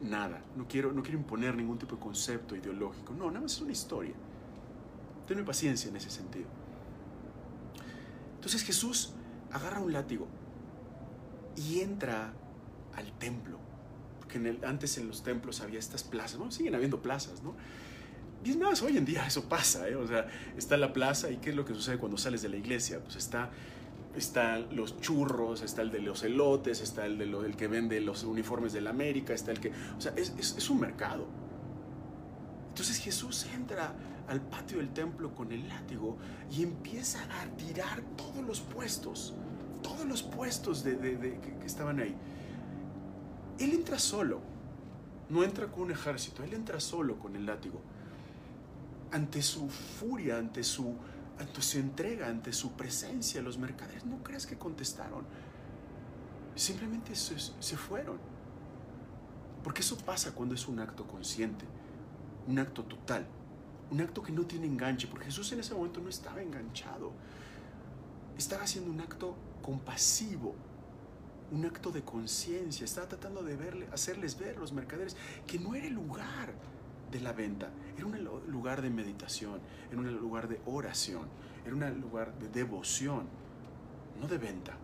nada. 0.00 0.42
No 0.56 0.68
quiero, 0.68 0.92
no 0.92 1.02
quiero 1.02 1.18
imponer 1.18 1.56
ningún 1.56 1.78
tipo 1.78 1.96
de 1.96 2.00
concepto 2.00 2.54
ideológico. 2.54 3.12
No, 3.12 3.26
nada 3.26 3.40
más 3.40 3.54
es 3.54 3.60
una 3.60 3.72
historia. 3.72 4.14
Tenme 5.26 5.42
paciencia 5.42 5.90
en 5.90 5.96
ese 5.96 6.10
sentido. 6.10 6.46
Entonces 8.38 8.62
Jesús 8.62 9.14
agarra 9.50 9.80
un 9.80 9.92
látigo 9.92 10.28
y 11.56 11.80
entra 11.80 12.32
al 12.94 13.12
templo. 13.18 13.58
Porque 14.20 14.58
antes 14.64 14.96
en 14.98 15.08
los 15.08 15.24
templos 15.24 15.60
había 15.60 15.80
estas 15.80 16.04
plazas, 16.04 16.38
¿no? 16.38 16.52
Siguen 16.52 16.76
habiendo 16.76 17.02
plazas, 17.02 17.42
¿no? 17.42 17.56
Y 18.44 18.50
es 18.50 18.56
más, 18.56 18.80
hoy 18.82 18.96
en 18.96 19.04
día 19.04 19.26
eso 19.26 19.48
pasa, 19.48 19.88
¿eh? 19.88 19.96
O 19.96 20.06
sea, 20.06 20.28
está 20.56 20.76
la 20.76 20.92
plaza 20.92 21.30
y 21.30 21.38
¿qué 21.38 21.50
es 21.50 21.56
lo 21.56 21.64
que 21.64 21.74
sucede 21.74 21.98
cuando 21.98 22.16
sales 22.16 22.42
de 22.42 22.48
la 22.48 22.56
iglesia? 22.56 23.00
Pues 23.02 23.16
está 23.16 23.50
están 24.14 24.74
los 24.74 25.00
churros, 25.00 25.62
está 25.62 25.82
el 25.82 25.90
de 25.90 26.00
los 26.00 26.22
elotes, 26.22 26.80
está 26.80 27.06
el, 27.06 27.18
de 27.18 27.26
lo, 27.26 27.44
el 27.44 27.56
que 27.56 27.68
vende 27.68 28.00
los 28.00 28.24
uniformes 28.24 28.72
de 28.72 28.80
la 28.80 28.90
América, 28.90 29.32
está 29.32 29.50
el 29.52 29.60
que... 29.60 29.70
O 29.96 30.00
sea, 30.00 30.12
es 30.16 30.70
un 30.70 30.80
mercado. 30.80 31.26
Entonces 32.78 33.00
Jesús 33.00 33.44
entra 33.52 33.92
al 34.28 34.40
patio 34.40 34.78
del 34.78 34.90
templo 34.90 35.34
con 35.34 35.50
el 35.50 35.68
látigo 35.68 36.16
y 36.48 36.62
empieza 36.62 37.18
a 37.24 37.46
tirar 37.56 38.02
todos 38.16 38.46
los 38.46 38.60
puestos, 38.60 39.34
todos 39.82 40.06
los 40.06 40.22
puestos 40.22 40.84
de, 40.84 40.96
que, 40.96 41.66
estaban 41.66 41.98
ahí. 41.98 42.14
Él 43.58 43.72
entra 43.72 43.98
solo, 43.98 44.40
no 45.28 45.42
entra 45.42 45.66
con 45.66 45.86
un 45.86 45.90
ejército, 45.90 46.44
él 46.44 46.54
entra 46.54 46.78
solo 46.78 47.18
con 47.18 47.34
el 47.34 47.46
látigo. 47.46 47.80
Ante 49.10 49.42
su 49.42 49.68
furia, 49.68 50.38
ante 50.38 50.62
su, 50.62 50.94
ante 51.40 51.60
su 51.60 51.78
entrega, 51.78 52.28
ante 52.28 52.52
su 52.52 52.74
presencia, 52.74 53.42
los 53.42 53.58
mercaderes 53.58 54.06
no 54.06 54.22
creas 54.22 54.46
que 54.46 54.56
contestaron. 54.56 55.24
Simplemente 56.54 57.16
se, 57.16 57.40
se 57.40 57.76
fueron. 57.76 58.18
Porque 59.64 59.80
eso 59.80 59.96
pasa 59.98 60.32
cuando 60.32 60.54
es 60.54 60.68
un 60.68 60.78
acto 60.78 61.08
consciente, 61.08 61.64
un 62.48 62.58
acto 62.58 62.82
total. 62.84 63.26
Un 63.90 64.00
acto 64.00 64.22
que 64.22 64.32
no 64.32 64.44
tiene 64.44 64.66
enganche, 64.66 65.06
porque 65.06 65.26
Jesús 65.26 65.52
en 65.52 65.60
ese 65.60 65.74
momento 65.74 66.00
no 66.00 66.08
estaba 66.08 66.42
enganchado. 66.42 67.12
Estaba 68.36 68.64
haciendo 68.64 68.90
un 68.90 69.00
acto 69.00 69.36
compasivo, 69.62 70.54
un 71.52 71.64
acto 71.64 71.90
de 71.90 72.02
conciencia. 72.02 72.84
Estaba 72.84 73.08
tratando 73.08 73.42
de 73.42 73.56
verle, 73.56 73.88
hacerles 73.92 74.38
ver 74.38 74.56
a 74.56 74.60
los 74.60 74.72
mercaderes 74.72 75.16
que 75.46 75.58
no 75.58 75.74
era 75.74 75.86
el 75.86 75.94
lugar 75.94 76.52
de 77.10 77.20
la 77.20 77.32
venta, 77.32 77.70
era 77.96 78.04
un 78.04 78.22
lugar 78.48 78.82
de 78.82 78.90
meditación, 78.90 79.60
era 79.90 79.98
un 79.98 80.14
lugar 80.16 80.46
de 80.46 80.60
oración, 80.66 81.26
era 81.64 81.74
un 81.74 82.00
lugar 82.00 82.38
de 82.38 82.48
devoción, 82.48 83.26
no 84.20 84.28
de 84.28 84.36
venta, 84.36 84.76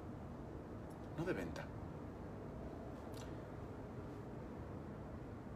no 1.18 1.24
de 1.24 1.33
venta. 1.35 1.64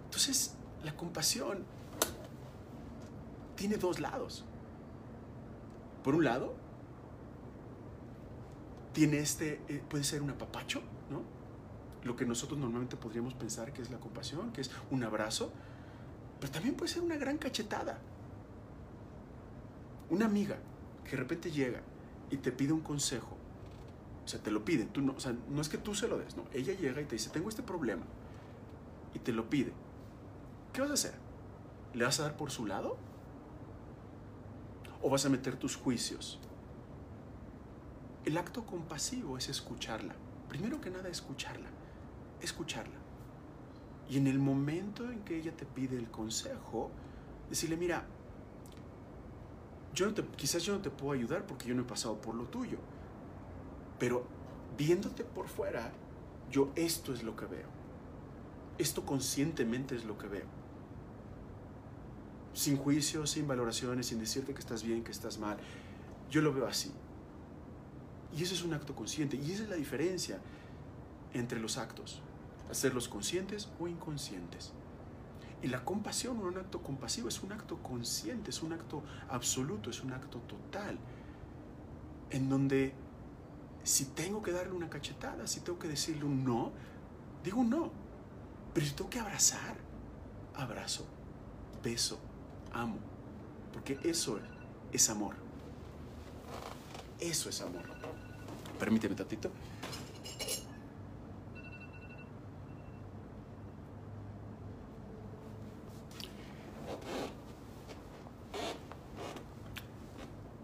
Entonces, 0.05 0.55
la 0.85 0.95
compasión 0.95 1.65
tiene 3.59 3.77
dos 3.77 3.99
lados. 3.99 4.45
Por 6.05 6.15
un 6.15 6.25
lado, 6.25 6.55
tiene 8.93 9.19
este, 9.19 9.61
eh, 9.69 9.83
puede 9.91 10.05
ser 10.05 10.23
un 10.23 10.31
apapacho, 10.31 10.81
¿no? 11.11 11.23
Lo 12.05 12.15
que 12.15 12.25
nosotros 12.25 12.59
normalmente 12.59 12.97
podríamos 12.97 13.35
pensar 13.35 13.73
que 13.73 13.83
es 13.83 13.91
la 13.91 13.99
compasión, 13.99 14.53
que 14.53 14.61
es 14.61 14.71
un 14.93 15.03
abrazo, 15.03 15.53
pero 16.41 16.53
también 16.53 16.77
puede 16.77 16.93
ser 16.93 17.03
una 17.03 17.17
gran 17.17 17.37
cachetada. 17.37 17.99
Una 20.09 20.27
amiga 20.27 20.57
que 21.05 21.11
de 21.11 21.17
repente 21.17 21.51
llega 21.51 21.83
y 22.31 22.37
te 22.37 22.53
pide 22.53 22.73
un 22.73 22.81
consejo, 22.81 23.37
o 24.25 24.29
sea, 24.29 24.41
te 24.41 24.53
lo 24.53 24.65
pide, 24.65 24.85
tú 24.85 25.03
no, 25.03 25.15
o 25.15 25.21
sea, 25.21 25.35
no 25.51 25.61
es 25.61 25.69
que 25.69 25.79
tú 25.79 25.95
se 25.95 26.07
lo 26.07 26.19
des, 26.19 26.37
no, 26.37 26.45
ella 26.53 26.75
llega 26.75 27.01
y 27.01 27.07
te 27.07 27.17
dice, 27.17 27.31
tengo 27.31 27.49
este 27.49 27.63
problema, 27.63 28.05
y 29.15 29.19
te 29.19 29.33
lo 29.33 29.51
pide. 29.51 29.73
¿Qué 30.73 30.81
vas 30.81 30.91
a 30.91 30.95
hacer? 30.95 31.15
¿Le 31.95 32.05
vas 32.05 32.21
a 32.21 32.25
dar 32.25 32.37
por 32.37 32.51
su 32.51 32.65
lado? 32.65 32.97
O 35.03 35.11
vas 35.11 35.25
a 35.27 35.29
meter 35.29 35.57
tus 35.57 35.77
juicios. 35.77 36.39
El 38.25 38.37
acto 38.37 38.65
compasivo 38.67 39.39
es 39.39 39.49
escucharla. 39.49 40.15
Primero 40.49 40.81
que 40.81 40.91
nada, 40.91 41.09
escucharla. 41.09 41.69
Escucharla. 42.41 42.97
Y 44.11 44.17
en 44.17 44.27
el 44.27 44.39
momento 44.39 45.11
en 45.11 45.21
que 45.21 45.37
ella 45.37 45.57
te 45.57 45.67
pide 45.67 45.97
el 45.97 46.11
consejo, 46.11 46.91
decirle, 47.49 47.77
mira, 47.77 48.07
yo 49.95 50.07
no 50.07 50.15
te, 50.15 50.25
quizás 50.25 50.63
yo 50.63 50.75
no 50.75 50.81
te 50.81 50.91
puedo 50.91 51.13
ayudar 51.13 51.47
porque 51.47 51.69
yo 51.69 51.75
no 51.75 51.83
he 51.83 51.87
pasado 51.87 52.21
por 52.21 52.35
lo 52.35 52.45
tuyo. 52.45 52.79
Pero 53.99 54.27
viéndote 54.77 55.25
por 55.25 55.49
fuera, 55.49 55.93
yo 56.51 56.71
esto 56.75 57.13
es 57.13 57.23
lo 57.23 57.37
que 57.37 57.47
veo. 57.47 57.69
Esto 58.79 59.05
conscientemente 59.05 59.97
es 59.97 60.05
lo 60.05 60.17
que 60.19 60.29
veo 60.29 60.58
sin 62.55 62.77
juicios, 62.77 63.31
sin 63.31 63.47
valoraciones, 63.47 64.07
sin 64.07 64.19
decirte 64.19 64.55
que 64.55 64.61
estás 64.61 64.83
bien, 64.83 65.05
que 65.05 65.13
estás 65.13 65.39
mal. 65.39 65.59
Yo 66.31 66.43
lo 66.43 66.53
veo 66.53 66.67
así. 66.67 66.93
Y 68.37 68.43
eso 68.43 68.55
es 68.55 68.63
un 68.63 68.75
acto 68.75 68.95
consciente. 68.95 69.37
Y 69.37 69.53
esa 69.53 69.65
es 69.65 69.69
la 69.69 69.77
diferencia 69.77 70.39
entre 71.33 71.61
los 71.61 71.79
actos. 71.79 72.21
Hacerlos 72.71 73.09
conscientes 73.09 73.69
o 73.81 73.89
inconscientes. 73.89 74.73
Y 75.63 75.69
la 75.69 75.85
compasión, 75.85 76.39
un 76.39 76.57
acto 76.57 76.83
compasivo, 76.83 77.29
es 77.29 77.43
un 77.43 77.53
acto 77.53 77.83
consciente, 77.83 78.51
es 78.51 78.63
un 78.63 78.73
acto 78.73 79.03
absoluto, 79.29 79.91
es 79.91 80.03
un 80.03 80.13
acto 80.13 80.39
total. 80.41 80.99
En 82.31 82.49
donde 82.49 82.95
si 83.83 84.05
tengo 84.05 84.43
que 84.43 84.53
darle 84.53 84.73
una 84.73 84.91
cachetada, 84.91 85.47
si 85.47 85.61
tengo 85.61 85.79
que 85.79 85.89
decirle 85.89 86.25
un 86.25 86.45
no, 86.45 86.73
digo 87.43 87.61
un 87.61 87.71
no. 87.71 87.91
Pero 88.75 88.87
si 88.87 88.93
tengo 88.93 89.11
que 89.11 89.19
abrazar, 89.19 89.77
abrazo, 90.55 91.07
beso, 91.83 92.21
amo. 92.79 92.99
Porque 93.73 93.99
eso 94.03 94.39
es 94.93 95.11
amor. 95.11 95.35
Eso 97.21 97.49
es 97.49 97.61
amor. 97.61 97.83
Permíteme 98.79 99.15
tatito. 99.15 99.51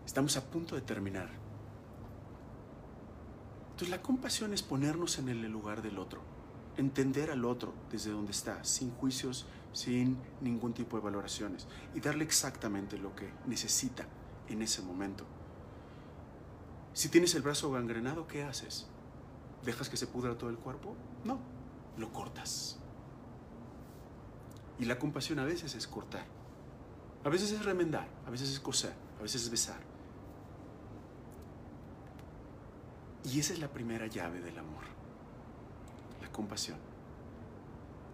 Estamos 0.06 0.36
a 0.36 0.44
punto 0.44 0.76
de 0.76 0.80
terminar. 0.80 1.28
Entonces 3.72 3.88
la 3.88 4.00
compasión 4.00 4.54
es 4.54 4.62
ponernos 4.62 5.18
en 5.18 5.28
el 5.28 5.42
lugar 5.50 5.82
del 5.82 5.98
otro, 5.98 6.20
entender 6.76 7.32
al 7.32 7.44
otro 7.44 7.74
desde 7.90 8.12
donde 8.12 8.30
está, 8.30 8.62
sin 8.62 8.92
juicios, 8.92 9.46
sin 9.74 10.16
ningún 10.40 10.72
tipo 10.72 10.96
de 10.96 11.02
valoraciones, 11.02 11.68
y 11.94 12.00
darle 12.00 12.24
exactamente 12.24 12.96
lo 12.96 13.14
que 13.14 13.28
necesita 13.46 14.06
en 14.48 14.62
ese 14.62 14.80
momento. 14.80 15.26
Si 16.94 17.08
tienes 17.08 17.34
el 17.34 17.42
brazo 17.42 17.70
gangrenado, 17.72 18.26
¿qué 18.26 18.44
haces? 18.44 18.86
¿Dejas 19.64 19.88
que 19.88 19.96
se 19.96 20.06
pudra 20.06 20.38
todo 20.38 20.48
el 20.48 20.56
cuerpo? 20.56 20.96
No, 21.24 21.40
lo 21.98 22.12
cortas. 22.12 22.78
Y 24.78 24.84
la 24.84 24.98
compasión 24.98 25.40
a 25.40 25.44
veces 25.44 25.74
es 25.74 25.86
cortar. 25.86 26.24
A 27.24 27.28
veces 27.28 27.50
es 27.52 27.64
remendar, 27.64 28.06
a 28.26 28.30
veces 28.30 28.50
es 28.50 28.60
coser, 28.60 28.94
a 29.18 29.22
veces 29.22 29.42
es 29.42 29.50
besar. 29.50 29.80
Y 33.24 33.40
esa 33.40 33.54
es 33.54 33.58
la 33.58 33.68
primera 33.68 34.06
llave 34.06 34.40
del 34.40 34.58
amor, 34.58 34.84
la 36.20 36.30
compasión. 36.30 36.78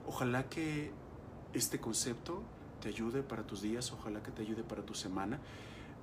Ojalá 0.07 0.49
que 0.49 0.93
este 1.53 1.81
concepto 1.81 2.43
te 2.81 2.89
ayude 2.89 3.23
para 3.23 3.47
tus 3.47 3.63
días, 3.63 3.93
ojalá 3.93 4.23
que 4.23 4.31
te 4.31 4.43
ayude 4.43 4.63
para 4.63 4.83
tu 4.83 4.95
semana, 4.95 5.39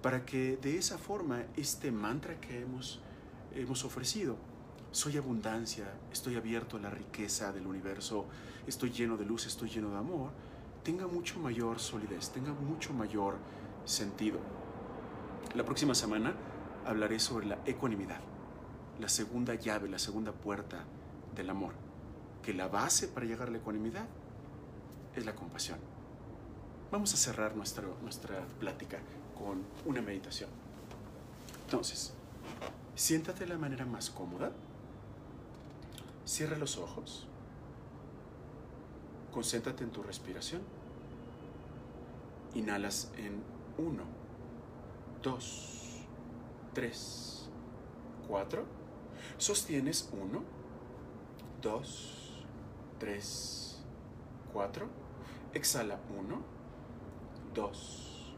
para 0.01 0.25
que 0.25 0.57
de 0.57 0.77
esa 0.77 0.97
forma 0.97 1.43
este 1.55 1.91
mantra 1.91 2.39
que 2.39 2.61
hemos, 2.61 2.99
hemos 3.53 3.83
ofrecido, 3.83 4.37
soy 4.91 5.17
abundancia, 5.17 5.91
estoy 6.11 6.35
abierto 6.35 6.77
a 6.77 6.79
la 6.79 6.89
riqueza 6.89 7.51
del 7.51 7.67
universo, 7.67 8.25
estoy 8.67 8.91
lleno 8.91 9.17
de 9.17 9.25
luz, 9.25 9.47
estoy 9.47 9.69
lleno 9.69 9.89
de 9.89 9.97
amor, 9.97 10.31
tenga 10.83 11.07
mucho 11.07 11.39
mayor 11.39 11.79
solidez, 11.79 12.29
tenga 12.29 12.53
mucho 12.53 12.93
mayor 12.93 13.37
sentido. 13.85 14.39
La 15.55 15.65
próxima 15.65 15.95
semana 15.95 16.35
hablaré 16.85 17.19
sobre 17.19 17.47
la 17.47 17.59
ecuanimidad 17.65 18.21
la 18.99 19.09
segunda 19.09 19.55
llave, 19.55 19.89
la 19.89 19.99
segunda 19.99 20.31
puerta 20.31 20.83
del 21.35 21.49
amor, 21.49 21.73
que 22.41 22.53
la 22.53 22.67
base 22.67 23.07
para 23.07 23.25
llegar 23.25 23.47
a 23.47 23.51
la 23.51 23.57
ecuanimidad 23.57 24.07
es 25.19 25.25
la 25.25 25.35
compasión. 25.35 25.79
Vamos 26.91 27.13
a 27.13 27.17
cerrar 27.17 27.55
nuestra, 27.55 27.83
nuestra 28.01 28.45
plática 28.59 28.99
con 29.37 29.63
una 29.85 30.01
meditación. 30.01 30.49
Entonces, 31.65 32.13
siéntate 32.95 33.41
de 33.41 33.47
la 33.47 33.57
manera 33.57 33.85
más 33.85 34.09
cómoda, 34.09 34.51
cierra 36.25 36.57
los 36.57 36.77
ojos, 36.77 37.27
concéntrate 39.33 39.83
en 39.83 39.91
tu 39.91 40.01
respiración, 40.01 40.61
inhalas 42.53 43.11
en 43.17 43.43
1, 43.77 44.03
2, 45.23 46.05
3, 46.73 47.49
4, 48.27 48.77
Sostienes 49.37 50.09
1, 50.13 50.43
2, 51.61 52.45
3, 52.99 53.83
4. 54.53 55.06
Exhala 55.57 55.97
1, 56.15 56.39
2, 57.55 58.35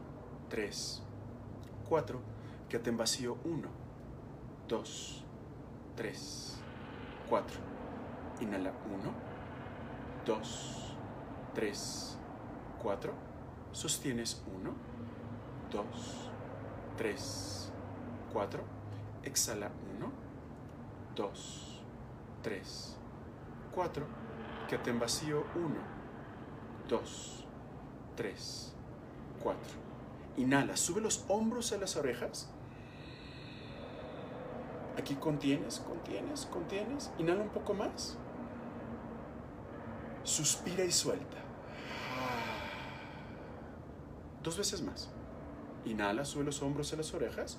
3, 0.48 1.02
4. 1.86 2.20
Quédate 2.66 2.88
en 2.88 2.96
vacío 2.96 3.36
1, 3.44 3.68
2, 4.66 5.24
3, 5.96 6.58
4. 7.28 7.60
Inhala 8.40 8.72
1, 8.90 9.12
2, 10.24 10.96
3, 11.54 12.18
4. 12.82 13.12
Sostienes 13.72 14.42
1, 14.56 14.72
2, 15.70 16.30
3, 16.96 17.72
4. 18.32 18.62
Exhala 19.24 19.70
1, 19.98 20.10
2, 21.16 21.82
3, 22.42 22.96
4. 23.74 24.06
Quédate 24.70 24.88
en 24.88 24.98
vacío 24.98 25.44
1, 25.54 25.99
2, 26.90 27.44
3, 28.16 28.72
4. 29.42 29.60
Inhala, 30.36 30.76
sube 30.76 31.00
los 31.00 31.24
hombros 31.28 31.72
a 31.72 31.78
las 31.78 31.96
orejas. 31.96 32.50
Aquí 34.98 35.14
contienes, 35.14 35.78
contienes, 35.80 36.46
contienes. 36.46 37.12
Inhala 37.18 37.42
un 37.42 37.50
poco 37.50 37.74
más. 37.74 38.18
Suspira 40.24 40.84
y 40.84 40.90
suelta. 40.90 41.36
Dos 44.42 44.58
veces 44.58 44.82
más. 44.82 45.10
Inhala, 45.84 46.24
sube 46.24 46.42
los 46.44 46.60
hombros 46.60 46.92
a 46.92 46.96
las 46.96 47.14
orejas. 47.14 47.58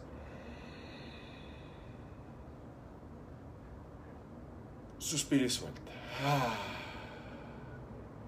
Suspira 4.98 5.46
y 5.46 5.50
suelta. 5.50 5.92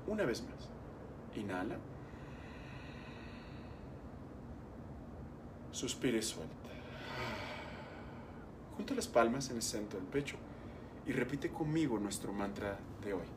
Una 0.08 0.24
vez 0.24 0.42
más. 0.44 0.73
Inhala. 1.36 1.78
Suspira 5.72 6.18
y 6.18 6.22
suelta. 6.22 6.54
Junta 8.78 8.94
las 8.94 9.08
palmas 9.08 9.50
en 9.50 9.58
el 9.58 9.62
centro 9.62 10.00
del 10.00 10.08
pecho 10.08 10.36
y 11.06 11.12
repite 11.12 11.50
conmigo 11.52 12.00
nuestro 12.00 12.34
mantra 12.34 12.78
de 13.04 13.14
hoy. 13.14 13.28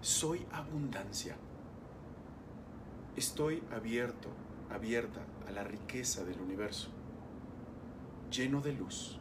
Soy 0.00 0.46
abundancia. 0.52 1.36
Estoy 3.16 3.62
abierto, 3.74 4.28
abierta 4.70 5.20
a 5.48 5.50
la 5.52 5.64
riqueza 5.64 6.24
del 6.24 6.40
universo. 6.40 6.88
Lleno 8.30 8.60
de 8.60 8.72
luz. 8.72 9.18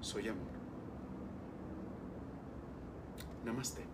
Soy 0.00 0.28
amor. 0.28 0.52
Namaste. 3.44 3.91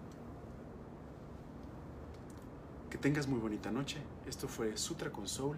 Que 2.91 2.97
tengas 2.97 3.27
muy 3.27 3.39
bonita 3.39 3.71
noche. 3.71 3.99
Esto 4.27 4.49
fue 4.49 4.77
Sutra 4.77 5.11
con 5.11 5.29
Soul. 5.29 5.57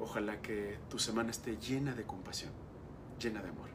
Ojalá 0.00 0.40
que 0.40 0.78
tu 0.88 0.98
semana 0.98 1.30
esté 1.30 1.56
llena 1.58 1.94
de 1.94 2.04
compasión, 2.04 2.52
llena 3.20 3.42
de 3.42 3.48
amor. 3.48 3.68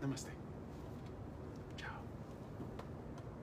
Namaste. 0.00 0.35